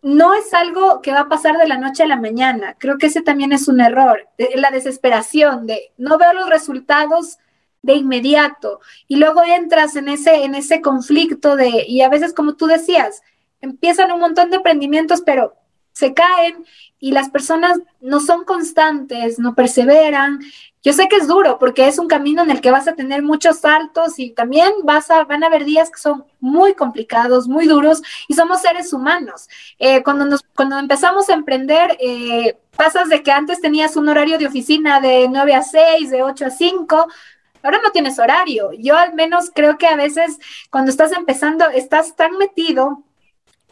[0.02, 2.78] no es algo que va a pasar de la noche a la mañana.
[2.80, 7.38] Creo que ese también es un error, la desesperación de no veo los resultados
[7.82, 8.80] de inmediato
[9.10, 13.24] y luego entras en ese en ese conflicto de y a veces como tú decías,
[13.60, 15.56] empiezan un montón de emprendimientos, pero
[15.92, 16.66] se caen
[17.00, 20.40] y las personas no son constantes, no perseveran.
[20.84, 23.22] Yo sé que es duro porque es un camino en el que vas a tener
[23.22, 27.68] muchos saltos y también vas a, van a haber días que son muy complicados, muy
[27.68, 29.48] duros y somos seres humanos.
[29.78, 34.40] Eh, cuando, nos, cuando empezamos a emprender, eh, pasas de que antes tenías un horario
[34.40, 37.08] de oficina de 9 a 6, de 8 a 5,
[37.62, 38.72] ahora no tienes horario.
[38.74, 40.40] Yo al menos creo que a veces
[40.72, 43.04] cuando estás empezando estás tan metido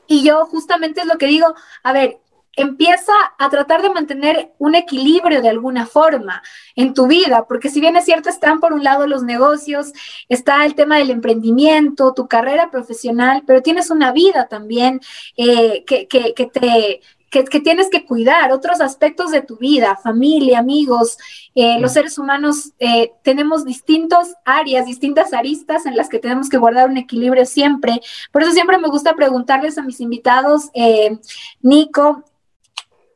[0.05, 2.19] y yo justamente es lo que digo, a ver,
[2.55, 6.41] empieza a tratar de mantener un equilibrio de alguna forma
[6.75, 9.93] en tu vida, porque si bien es cierto, están por un lado los negocios,
[10.27, 14.99] está el tema del emprendimiento, tu carrera profesional, pero tienes una vida también
[15.37, 20.59] eh, que, que, que, te, que, tienes que cuidar, otros aspectos de tu vida, familia,
[20.59, 21.17] amigos.
[21.55, 26.57] Eh, los seres humanos eh, tenemos distintas áreas, distintas aristas en las que tenemos que
[26.57, 28.01] guardar un equilibrio siempre.
[28.31, 31.19] Por eso siempre me gusta preguntarles a mis invitados, eh,
[31.61, 32.23] Nico,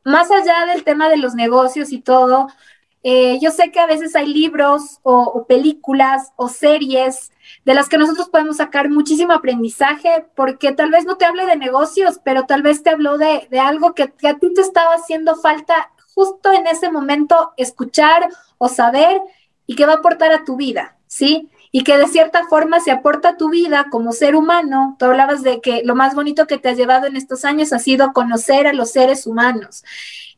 [0.04, 2.48] más allá del tema de los negocios y todo,
[3.04, 7.34] yo sé que a veces hay libros o películas o series
[7.66, 11.56] de las que nosotros podemos sacar muchísimo aprendizaje, porque tal vez no te hable de
[11.56, 15.92] negocios, pero tal vez te habló de, algo que, a ti te estaba haciendo falta
[16.14, 18.28] justo en ese momento escuchar
[18.58, 19.22] o saber
[19.66, 21.50] y que va a aportar a tu vida, ¿sí?
[21.74, 24.96] Y que de cierta forma se aporta a tu vida como ser humano.
[24.98, 27.80] Tú hablabas de que lo más bonito que te has llevado en estos años ha
[27.80, 29.84] sido conocer a los seres humanos,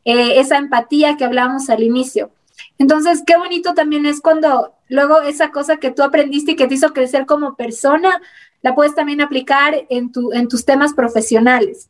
[0.06, 2.32] eh, esa empatía que hablamos al inicio.
[2.78, 6.76] Entonces, qué bonito también es cuando luego esa cosa que tú aprendiste y que te
[6.76, 8.22] hizo crecer como persona,
[8.62, 11.90] la puedes también aplicar en tus temas profesionales.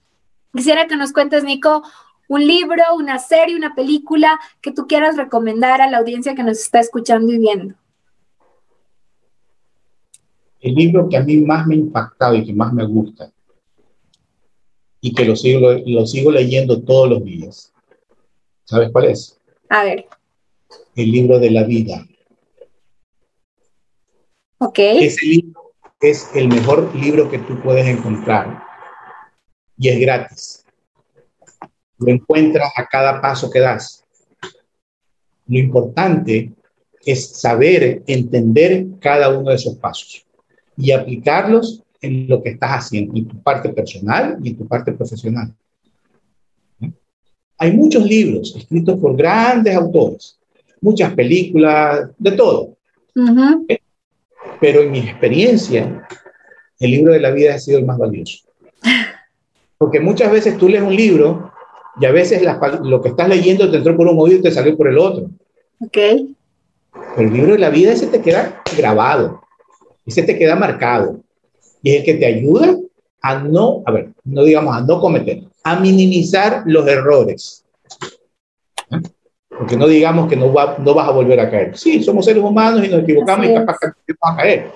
[0.53, 1.83] Quisiera que nos cuentes, Nico,
[2.27, 6.59] un libro, una serie, una película que tú quieras recomendar a la audiencia que nos
[6.59, 7.75] está escuchando y viendo.
[10.66, 13.32] El libro que a mí más me ha impactado y que más me gusta
[14.99, 17.72] y que lo sigo, lo sigo leyendo todos los días.
[18.63, 19.39] ¿Sabes cuál es?
[19.70, 20.07] A ver
[20.95, 22.03] el libro de la vida.
[24.57, 24.80] Ok.
[24.80, 28.63] Ese libro es el mejor libro que tú puedes encontrar
[29.78, 30.66] y es gratis.
[31.99, 34.03] Lo encuentras a cada paso que das.
[35.45, 36.53] Lo importante
[37.05, 40.24] es saber entender cada uno de esos pasos
[40.78, 44.91] y aplicarlos en lo que estás haciendo, en tu parte personal y en tu parte
[44.91, 45.53] profesional.
[47.57, 50.38] Hay muchos libros escritos por grandes autores
[50.86, 52.78] muchas películas, de todo.
[54.59, 56.07] Pero en mi experiencia,
[56.80, 58.47] el libro de la vida ha sido el más valioso.
[59.78, 61.51] Porque muchas veces tú lees un libro
[61.99, 62.43] y a veces
[62.84, 65.30] lo que estás leyendo te entró por un oído y te salió por el otro.
[65.80, 65.97] Ok.
[67.15, 69.41] Pero el libro de la vida ese te queda grabado,
[70.05, 71.21] ese te queda marcado.
[71.81, 72.77] Y es el que te ayuda
[73.21, 77.65] a no, a ver, no digamos a no cometer, a minimizar los errores.
[78.91, 79.01] ¿Eh?
[79.49, 81.77] Porque no digamos que no, va, no vas a volver a caer.
[81.77, 84.71] Sí, somos seres humanos y nos equivocamos y capaz que vamos a caer.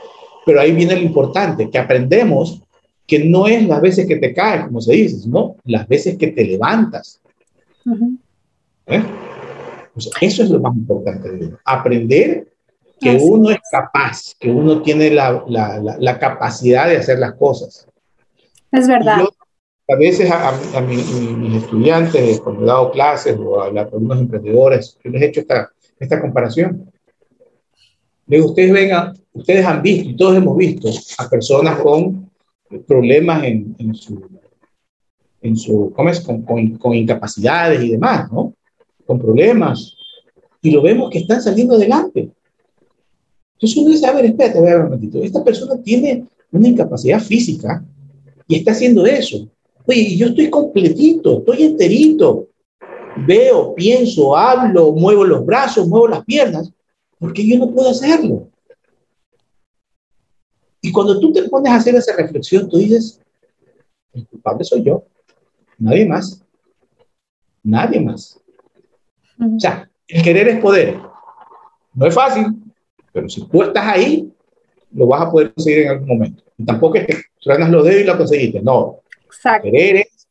[0.46, 2.62] Pero ahí viene lo importante, que aprendemos
[3.06, 6.28] que no es las veces que te caes, como se dice, sino las veces que
[6.28, 7.20] te levantas.
[8.86, 9.04] ¿Eh?
[10.22, 11.52] eso es lo más importante.
[11.66, 12.48] Aprender
[13.00, 17.88] que uno es capaz, que uno tiene la, la, la, capacidad de hacer las cosas.
[18.72, 19.26] Es verdad
[19.90, 25.22] a veces a, mis estudiantes, cuando he dado clases o a, algunos emprendedores, yo les
[25.22, 26.92] he hecho esta, esta comparación.
[28.28, 32.30] digo, ustedes vengan, ustedes han visto y todos hemos visto a personas con
[32.88, 34.30] problemas en, en su,
[35.42, 36.20] en su ¿cómo es?
[36.20, 38.54] Con, con, con, incapacidades y demás, ¿no?
[39.08, 39.96] Con problemas.
[40.62, 42.30] Y lo vemos que están saliendo adelante.
[43.60, 45.22] Entonces uno dice, a ver, espérate, a ver un momentito.
[45.22, 47.84] Esta persona tiene una incapacidad física
[48.48, 49.50] y está haciendo eso.
[49.86, 52.48] Oye, yo estoy completito, estoy enterito.
[53.28, 56.72] Veo, pienso, hablo, muevo los brazos, muevo las piernas,
[57.20, 58.48] porque yo no puedo hacerlo.
[60.82, 63.20] Y cuando tú te pones a hacer esa reflexión, tú dices,
[64.14, 65.04] el culpable soy yo,
[65.78, 66.42] nadie más,
[67.62, 68.40] nadie más.
[69.38, 70.98] O sea, el querer es poder.
[71.94, 72.59] No es fácil,
[73.12, 74.32] pero si tú estás ahí,
[74.94, 76.44] lo vas a poder conseguir en algún momento.
[76.58, 79.00] Y tampoco es que truenas los dedos y lo conseguiste, no.
[79.26, 79.70] Exacto.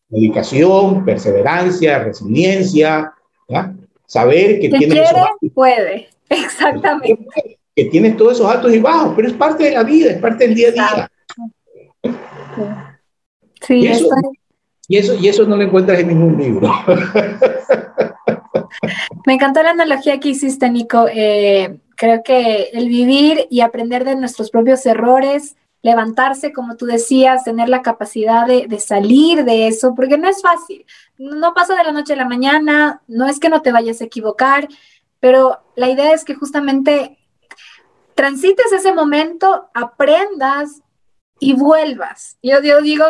[0.08, 3.12] dedicación, perseverancia, resiliencia,
[4.06, 7.56] saber que tienes quiere, puede, exactamente.
[7.74, 10.46] Que tienes todos esos altos y bajos, pero es parte de la vida, es parte
[10.46, 11.10] del día a día.
[13.62, 13.80] Sí,
[14.88, 16.70] Y eso, y eso no lo encuentras en ningún libro.
[19.26, 21.06] Me encantó la analogía que hiciste, Nico.
[21.12, 27.44] Eh, creo que el vivir y aprender de nuestros propios errores, levantarse, como tú decías,
[27.44, 30.86] tener la capacidad de, salir de eso, porque no es fácil.
[31.18, 34.04] No pasa de la noche a la mañana, no es que no te vayas a
[34.04, 34.68] equivocar,
[35.20, 37.18] pero la idea es que justamente
[38.14, 40.82] transites ese momento, aprendas
[41.40, 42.36] y vuelvas.
[42.42, 43.04] Yo, yo digo,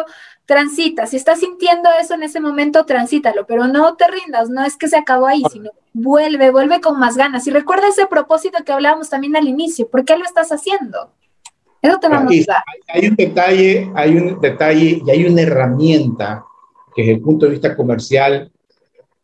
[0.49, 1.07] transita.
[1.07, 4.89] Si estás sintiendo eso en ese momento, transítalo, pero no te rindas, no es que
[4.89, 7.47] se acabó ahí, sino vuelve, vuelve con más ganas.
[7.47, 11.13] Y recuerda ese propósito que hablábamos también al inicio, ¿por qué lo estás haciendo?
[11.83, 12.63] Eso te va a motivar.
[12.89, 16.47] Hay un detalle, hay un detalle y hay una herramienta
[16.97, 18.51] que desde el punto de vista comercial,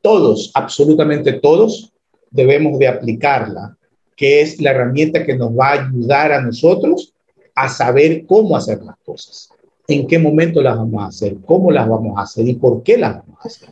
[0.02, 1.90] todos, absolutamente todos,
[2.30, 3.74] debemos de aplicarla,
[4.14, 7.14] que es la herramienta que nos va a ayudar a nosotros
[7.54, 9.53] a saber cómo hacer las cosas
[9.86, 12.96] en qué momento las vamos a hacer, cómo las vamos a hacer y por qué
[12.96, 13.68] las vamos a hacer.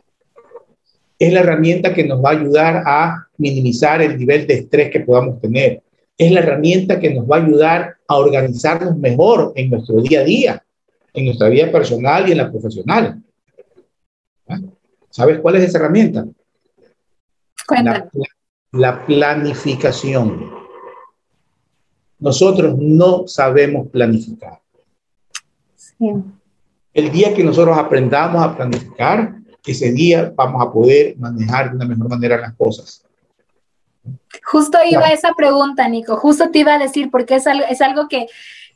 [1.18, 5.00] Es la herramienta que nos va a ayudar a minimizar el nivel de estrés que
[5.00, 5.82] podamos tener.
[6.18, 10.24] Es la herramienta que nos va a ayudar a organizarnos mejor en nuestro día a
[10.24, 10.64] día,
[11.14, 13.22] en nuestra vida personal y en la profesional.
[14.48, 14.58] ¿Ah?
[15.10, 16.26] ¿Sabes cuál es esa herramienta?
[17.70, 18.10] La,
[18.72, 20.50] la planificación.
[22.18, 24.61] Nosotros no sabemos planificar.
[25.98, 29.34] El día que nosotros aprendamos a planificar,
[29.64, 33.04] ese día vamos a poder manejar de una mejor manera las cosas.
[34.44, 37.80] Justo iba a esa pregunta, Nico, justo te iba a decir, porque es algo, es
[37.80, 38.26] algo que,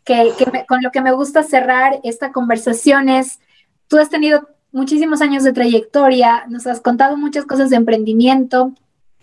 [0.04, 0.32] que,
[0.68, 3.40] con lo que me gusta cerrar esta conversación es,
[3.88, 8.72] tú has tenido muchísimos años de trayectoria, nos has contado muchas cosas de emprendimiento,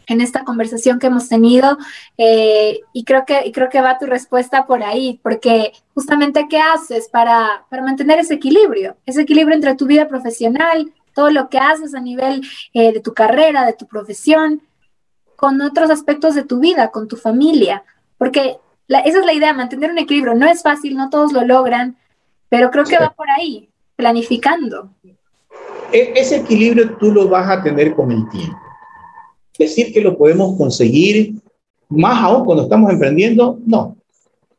[0.07, 1.77] en esta conversación que hemos tenido
[2.17, 7.07] eh, y creo que creo que va tu respuesta por ahí porque justamente qué haces
[7.09, 11.95] para, para mantener ese equilibrio ese equilibrio entre tu vida profesional todo lo que haces
[11.95, 12.41] a nivel
[12.73, 14.61] eh, de tu carrera de tu profesión
[15.35, 17.83] con otros aspectos de tu vida con tu familia.
[18.17, 20.35] Porque esa es la idea mantener un equilibrio.
[20.35, 21.97] No es fácil no todos lo logran
[22.53, 24.91] pero creo que va por ahí planificando.
[25.91, 28.62] E, ese equilibrio tú lo vas a tener con el tiempo
[29.57, 31.35] Decir que lo podemos conseguir,
[31.89, 33.97] más aún cuando estamos emprendiendo, no,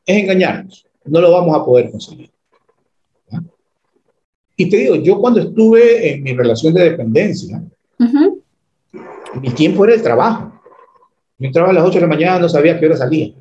[0.07, 2.31] es engañarnos, no lo vamos a poder conseguir.
[4.57, 7.61] Y te digo, yo cuando estuve en mi relación de dependencia,
[9.41, 10.53] mi tiempo era el trabajo.
[11.39, 13.33] Yo entraba a las 8 de la mañana, no sabía qué hora salía.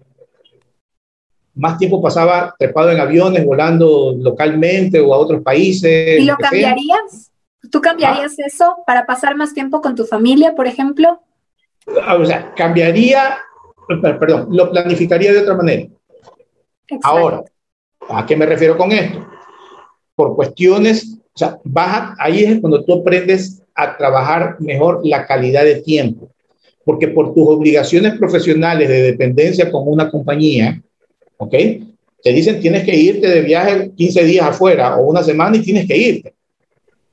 [1.54, 6.20] Más tiempo pasaba trepado en aviones, volando localmente o a otros países.
[6.20, 7.32] ¿Y lo cambiarías?
[7.70, 8.44] ¿Tú cambiarías ah.
[8.48, 11.22] eso para pasar más tiempo con tu familia, por ejemplo?
[12.02, 13.38] Ah, o sea, cambiaría,
[14.02, 15.88] perdón, lo planificaría de otra manera.
[17.04, 17.44] Ahora,
[18.10, 19.26] ¿a qué me refiero con esto?
[20.16, 25.64] Por cuestiones, o sea, baja, ahí es cuando tú aprendes a trabajar mejor la calidad
[25.64, 26.30] de tiempo,
[26.86, 30.82] porque por tus obligaciones profesionales de dependencia con una compañía,
[31.38, 31.56] ¿ok?
[32.24, 35.88] Te dicen tienes que irte de viaje 15 días afuera o una semana y tienes
[35.88, 36.34] que irte.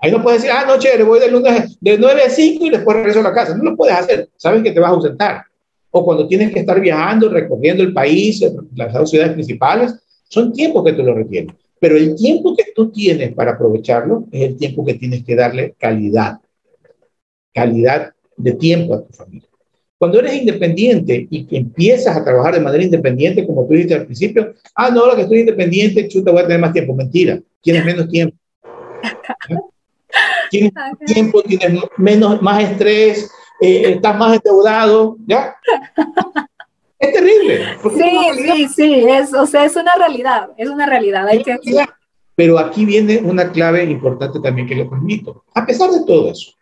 [0.01, 2.71] Ahí no puedes decir, ah, no, chévere, voy de lunes de 9 a 5 y
[2.71, 3.55] después regreso a la casa.
[3.55, 4.31] No lo puedes hacer.
[4.37, 5.45] Sabes que te vas a ausentar.
[5.91, 8.43] O cuando tienes que estar viajando, recorriendo el país,
[8.75, 9.95] las ciudades principales,
[10.29, 11.55] son tiempos que te lo requieren.
[11.79, 15.75] Pero el tiempo que tú tienes para aprovecharlo es el tiempo que tienes que darle
[15.79, 16.39] calidad.
[17.53, 19.49] Calidad de tiempo a tu familia.
[19.99, 24.07] Cuando eres independiente y que empiezas a trabajar de manera independiente, como tú dijiste al
[24.07, 26.95] principio, ah, no, ahora que estoy independiente, chuta, voy a tener más tiempo.
[26.95, 28.35] Mentira, tienes menos tiempo.
[30.51, 30.73] tienes
[31.07, 33.31] tiempo, tienes menos, más estrés,
[33.61, 35.57] eh, estás más endeudado, ¿ya?
[36.99, 37.77] es terrible.
[37.97, 41.27] Sí, sí, sí, es, o sea, es una realidad, es una realidad.
[41.27, 41.57] Hay que...
[42.35, 45.45] Pero aquí viene una clave importante también que le permito.
[45.55, 46.53] A pesar de todo eso,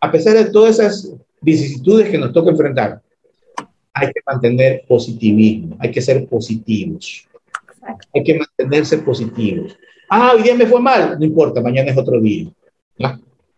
[0.00, 3.02] a pesar de todas esas vicisitudes que nos toca enfrentar,
[3.92, 7.28] hay que mantener positivismo, hay que ser positivos.
[8.14, 9.76] Hay que mantenerse positivos.
[10.08, 12.48] Ah, hoy día me fue mal, no importa, mañana es otro día.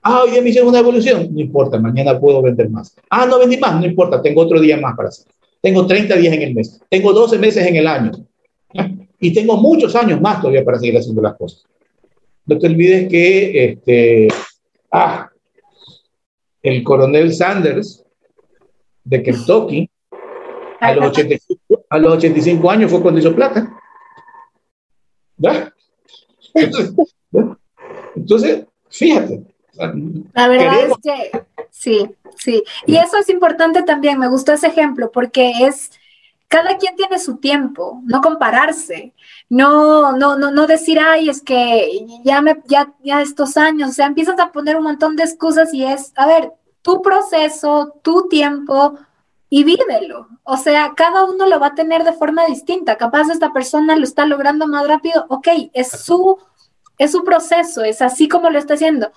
[0.07, 2.95] Ah, hoy día me hicieron una evolución, no importa, mañana puedo vender más.
[3.09, 5.26] Ah, no vendí más, no importa, tengo otro día más para hacer.
[5.62, 8.12] Tengo 30 días en el mes, tengo 12 meses en el año.
[9.18, 11.64] Y tengo muchos años más todavía para seguir haciendo las cosas.
[12.45, 14.28] No te olvides que este,
[14.93, 15.30] ah,
[16.62, 18.05] el coronel Sanders
[19.05, 19.89] de Kentucky
[20.80, 23.72] a los, 85, a los 85 años fue cuando hizo plata.
[25.39, 25.72] ¿Ya?
[28.14, 29.42] entonces Fíjate.
[30.32, 32.62] La verdad es que sí, sí.
[32.86, 35.90] Y eso es importante también, me gustó ese ejemplo, porque es,
[36.47, 39.12] cada quien tiene su tiempo, no compararse.
[39.49, 43.92] no, no, no, no decir, ay, es que ya me, ya, ya estos años, o
[43.92, 48.28] sea, empiezas a poner un montón de excusas y es, a ver, tu proceso, tu
[48.28, 48.97] tiempo
[49.51, 50.28] y vívelo.
[50.45, 52.97] O sea, cada uno lo va a tener de forma distinta.
[52.97, 56.38] Capaz esta persona lo está logrando más rápido, ok, es su,
[56.99, 59.11] es su proceso, es así como lo está haciendo.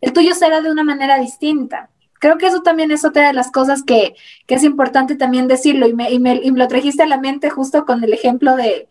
[0.00, 1.90] El tuyo será de una manera distinta.
[2.18, 4.14] Creo que eso también es otra de las cosas que,
[4.46, 7.18] que es importante también decirlo y me, y me, y me lo trajiste a la
[7.18, 8.88] mente justo con el ejemplo de,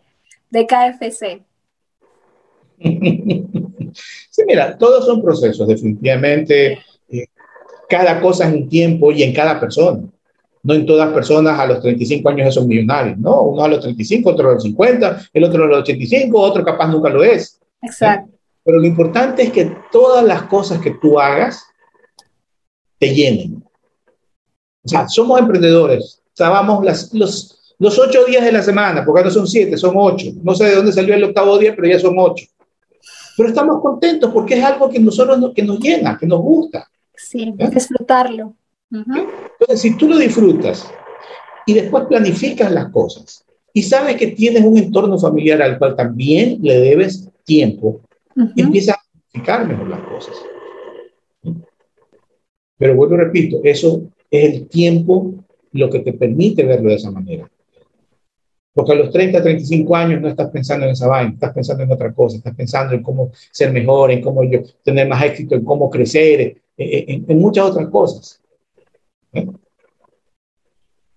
[0.50, 1.42] de KFC?
[4.30, 6.78] Sí, mira, todos son procesos, definitivamente.
[7.08, 7.26] Eh,
[7.88, 10.00] cada cosa en un tiempo y en cada persona.
[10.62, 13.42] No en todas personas a los 35 años son millonarios, ¿no?
[13.42, 16.88] Uno a los 35, otro a los 50, el otro a los 85, otro capaz
[16.88, 17.59] nunca lo es.
[17.82, 18.32] Exacto.
[18.64, 21.64] Pero lo importante es que todas las cosas que tú hagas
[22.98, 23.64] te llenen.
[24.84, 29.30] O sea, somos emprendedores, sabemos las, los, los ocho días de la semana, porque no
[29.30, 30.30] son siete, son ocho.
[30.42, 32.46] No sé de dónde salió el octavo día, pero ya son ocho.
[33.36, 36.86] Pero estamos contentos porque es algo que nosotros que nos llena, que nos gusta.
[37.14, 38.54] Sí, disfrutarlo.
[38.90, 40.90] Entonces, si tú lo disfrutas
[41.64, 46.58] y después planificas las cosas y sabes que tienes un entorno familiar al cual también
[46.60, 48.00] le debes tiempo,
[48.56, 50.36] empiezas a planificar mejor las cosas.
[52.78, 55.34] Pero vuelvo y repito, eso es el tiempo
[55.72, 57.50] lo que te permite verlo de esa manera.
[58.72, 61.92] Porque a los 30, 35 años no estás pensando en esa vaina, estás pensando en
[61.92, 65.64] otra cosa, estás pensando en cómo ser mejor, en cómo yo tener más éxito, en
[65.64, 68.40] cómo crecer, en, muchas otras cosas.
[69.32, 69.46] ¿Eh?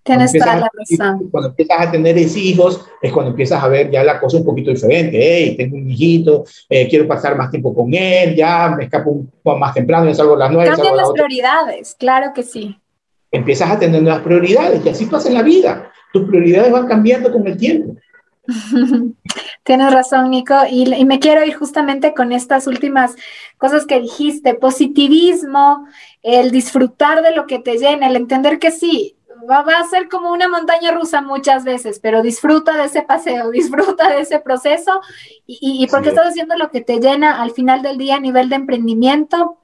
[0.04, 1.30] Tienes toda la razón.
[1.30, 4.70] Cuando empiezas a tener hijos, es cuando empiezas a ver ya la cosa un poquito
[4.70, 5.18] diferente.
[5.18, 9.32] Hey, tengo un hijito, eh, quiero pasar más tiempo con él, ya me escapo un
[9.42, 10.70] poco más temprano, ya salgo a las nueve.
[10.70, 12.78] Cambian las prioridades, claro que sí.
[13.32, 17.30] Empiezas a tener nuevas prioridades y así pasa en la vida tus prioridades van cambiando
[17.32, 17.96] con el tiempo.
[19.64, 23.16] Tienes razón, Nico, y, me quiero ir justamente con estas últimas
[23.58, 25.88] cosas que dijiste, positivismo,
[26.22, 29.13] el disfrutar de lo que te llena, el entender que sí,
[29.50, 34.08] va, a ser como una montaña rusa muchas veces, pero disfruta de ese paseo, disfruta
[34.08, 35.00] de ese proceso
[35.46, 38.48] y, y porque estás haciendo lo que te llena al final del día a nivel
[38.48, 39.58] de emprendimiento,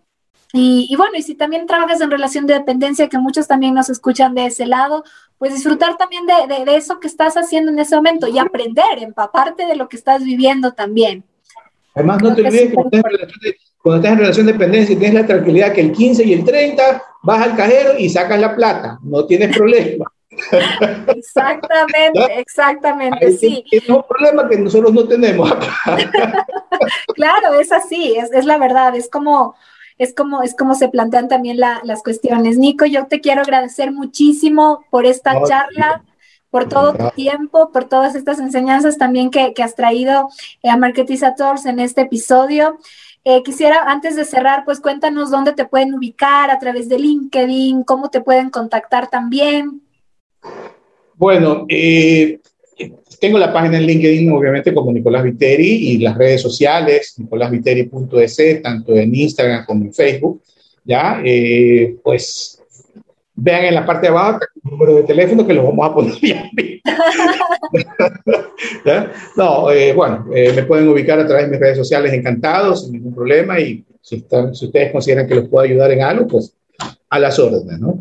[0.53, 4.35] y, bueno, y si también trabajas en relación de dependencia, que muchos también nos escuchan
[4.35, 5.05] de ese lado,
[5.39, 9.67] pues disfrutar también de, de, eso que estás haciendo en ese momento y aprender, empaparte
[9.67, 11.25] de lo que estás viviendo también.
[11.95, 15.83] Además, no te olvides que cuando estás, en relación de dependencia tienes la tranquilidad que
[15.83, 20.07] el 15 y el 30 vas al cajero y sacas la plata, no tienes problema.
[21.09, 23.65] Exactamente, exactamente, sí.
[23.71, 25.75] Es un problema que nosotros no tenemos acá.
[27.15, 29.55] claro, es así, es, es la verdad, es como
[30.01, 32.57] es como, es como se plantean también las cuestiones.
[32.57, 36.03] Nico, yo te quiero agradecer muchísimo por esta charla,
[36.49, 40.31] por todo tu tiempo, por todas estas enseñanzas también que, has traído
[40.65, 42.79] a Marketiza Talks en este episodio.
[43.25, 47.83] Eh, quisiera, antes de cerrar, pues cuéntanos dónde te pueden ubicar, a través de LinkedIn,
[47.85, 49.83] cómo te pueden contactar también.
[51.15, 52.41] Bueno, eh,
[53.21, 58.95] tengo la página en LinkedIn, obviamente, como Nicolás Viteri y las redes sociales, nicolásviteri.es, tanto
[58.97, 60.43] en Instagram como en Facebook.
[60.85, 61.21] ¿ya?
[61.25, 62.60] Eh, pues
[63.43, 66.15] vean en la parte de abajo el número de teléfono que lo vamos a poner
[68.85, 69.13] ¿Ya?
[69.37, 72.93] No, eh, bueno, eh, me pueden ubicar a través de mis redes sociales encantados, sin
[72.93, 76.55] ningún problema, y si, están, si ustedes consideran que los puedo ayudar en algo, pues
[77.09, 77.99] a las órdenes, ¿no?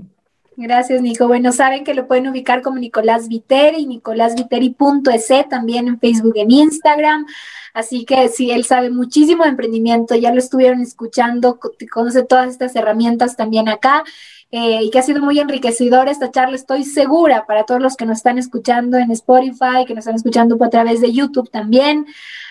[0.56, 1.28] Gracias, Nico.
[1.28, 7.26] Bueno, saben que lo pueden ubicar como Nicolás Viteri, nicolásviteri.es también en Facebook, en Instagram.
[7.74, 11.60] Así que sí, él sabe muchísimo de emprendimiento, ya lo estuvieron escuchando,
[11.90, 14.04] conoce todas estas herramientas también acá.
[14.52, 18.08] Eh, y que ha sido muy enriquecedora esta charla, estoy segura, para todos los que
[18.08, 22.08] nos están escuchando en Spotify, que nos están escuchando a través de YouTube también.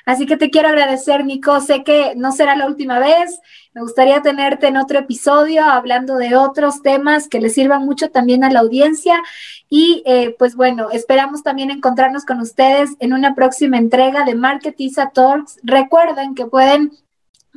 [0.09, 1.61] Así que te quiero agradecer, Nico.
[1.61, 3.41] Sé que no será la última vez.
[3.75, 8.43] Me gustaría tenerte en otro episodio hablando de otros temas que le sirvan mucho también
[8.43, 9.23] a la audiencia.
[9.69, 15.11] Y eh, pues bueno, esperamos también encontrarnos con ustedes en una próxima entrega de Marketiza
[15.11, 15.59] Talks.
[15.63, 16.93] Recuerden que pueden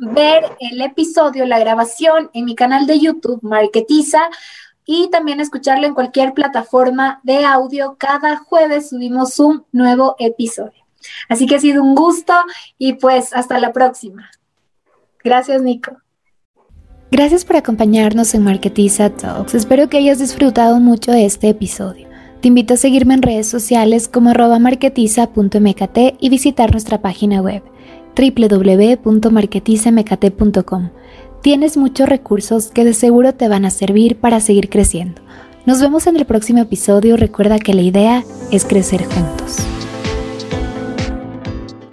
[0.02, 4.22] ver el episodio, la grabación en mi canal de YouTube, Marketiza
[4.86, 7.96] y también escucharlo en cualquier plataforma de audio.
[7.98, 10.82] Cada jueves subimos un nuevo episodio.
[11.30, 12.34] Así que ha sido un gusto
[12.78, 14.30] y pues hasta la próxima.
[15.24, 15.98] Gracias, Nico.
[17.12, 19.54] Gracias por acompañarnos en Marketiza Talks.
[19.54, 22.08] Espero que hayas disfrutado mucho de este episodio.
[22.42, 27.62] Te invito a seguirme en redes sociales como arroba marketiza.mkt y visitar nuestra página web
[28.16, 30.90] www.marketizamkt.com.
[31.42, 35.24] Tienes muchos recursos que de seguro te van a servir para seguir creciendo.
[35.66, 37.18] Nos vemos en el próximo episodio.
[37.18, 39.58] Recuerda que la idea es crecer juntos.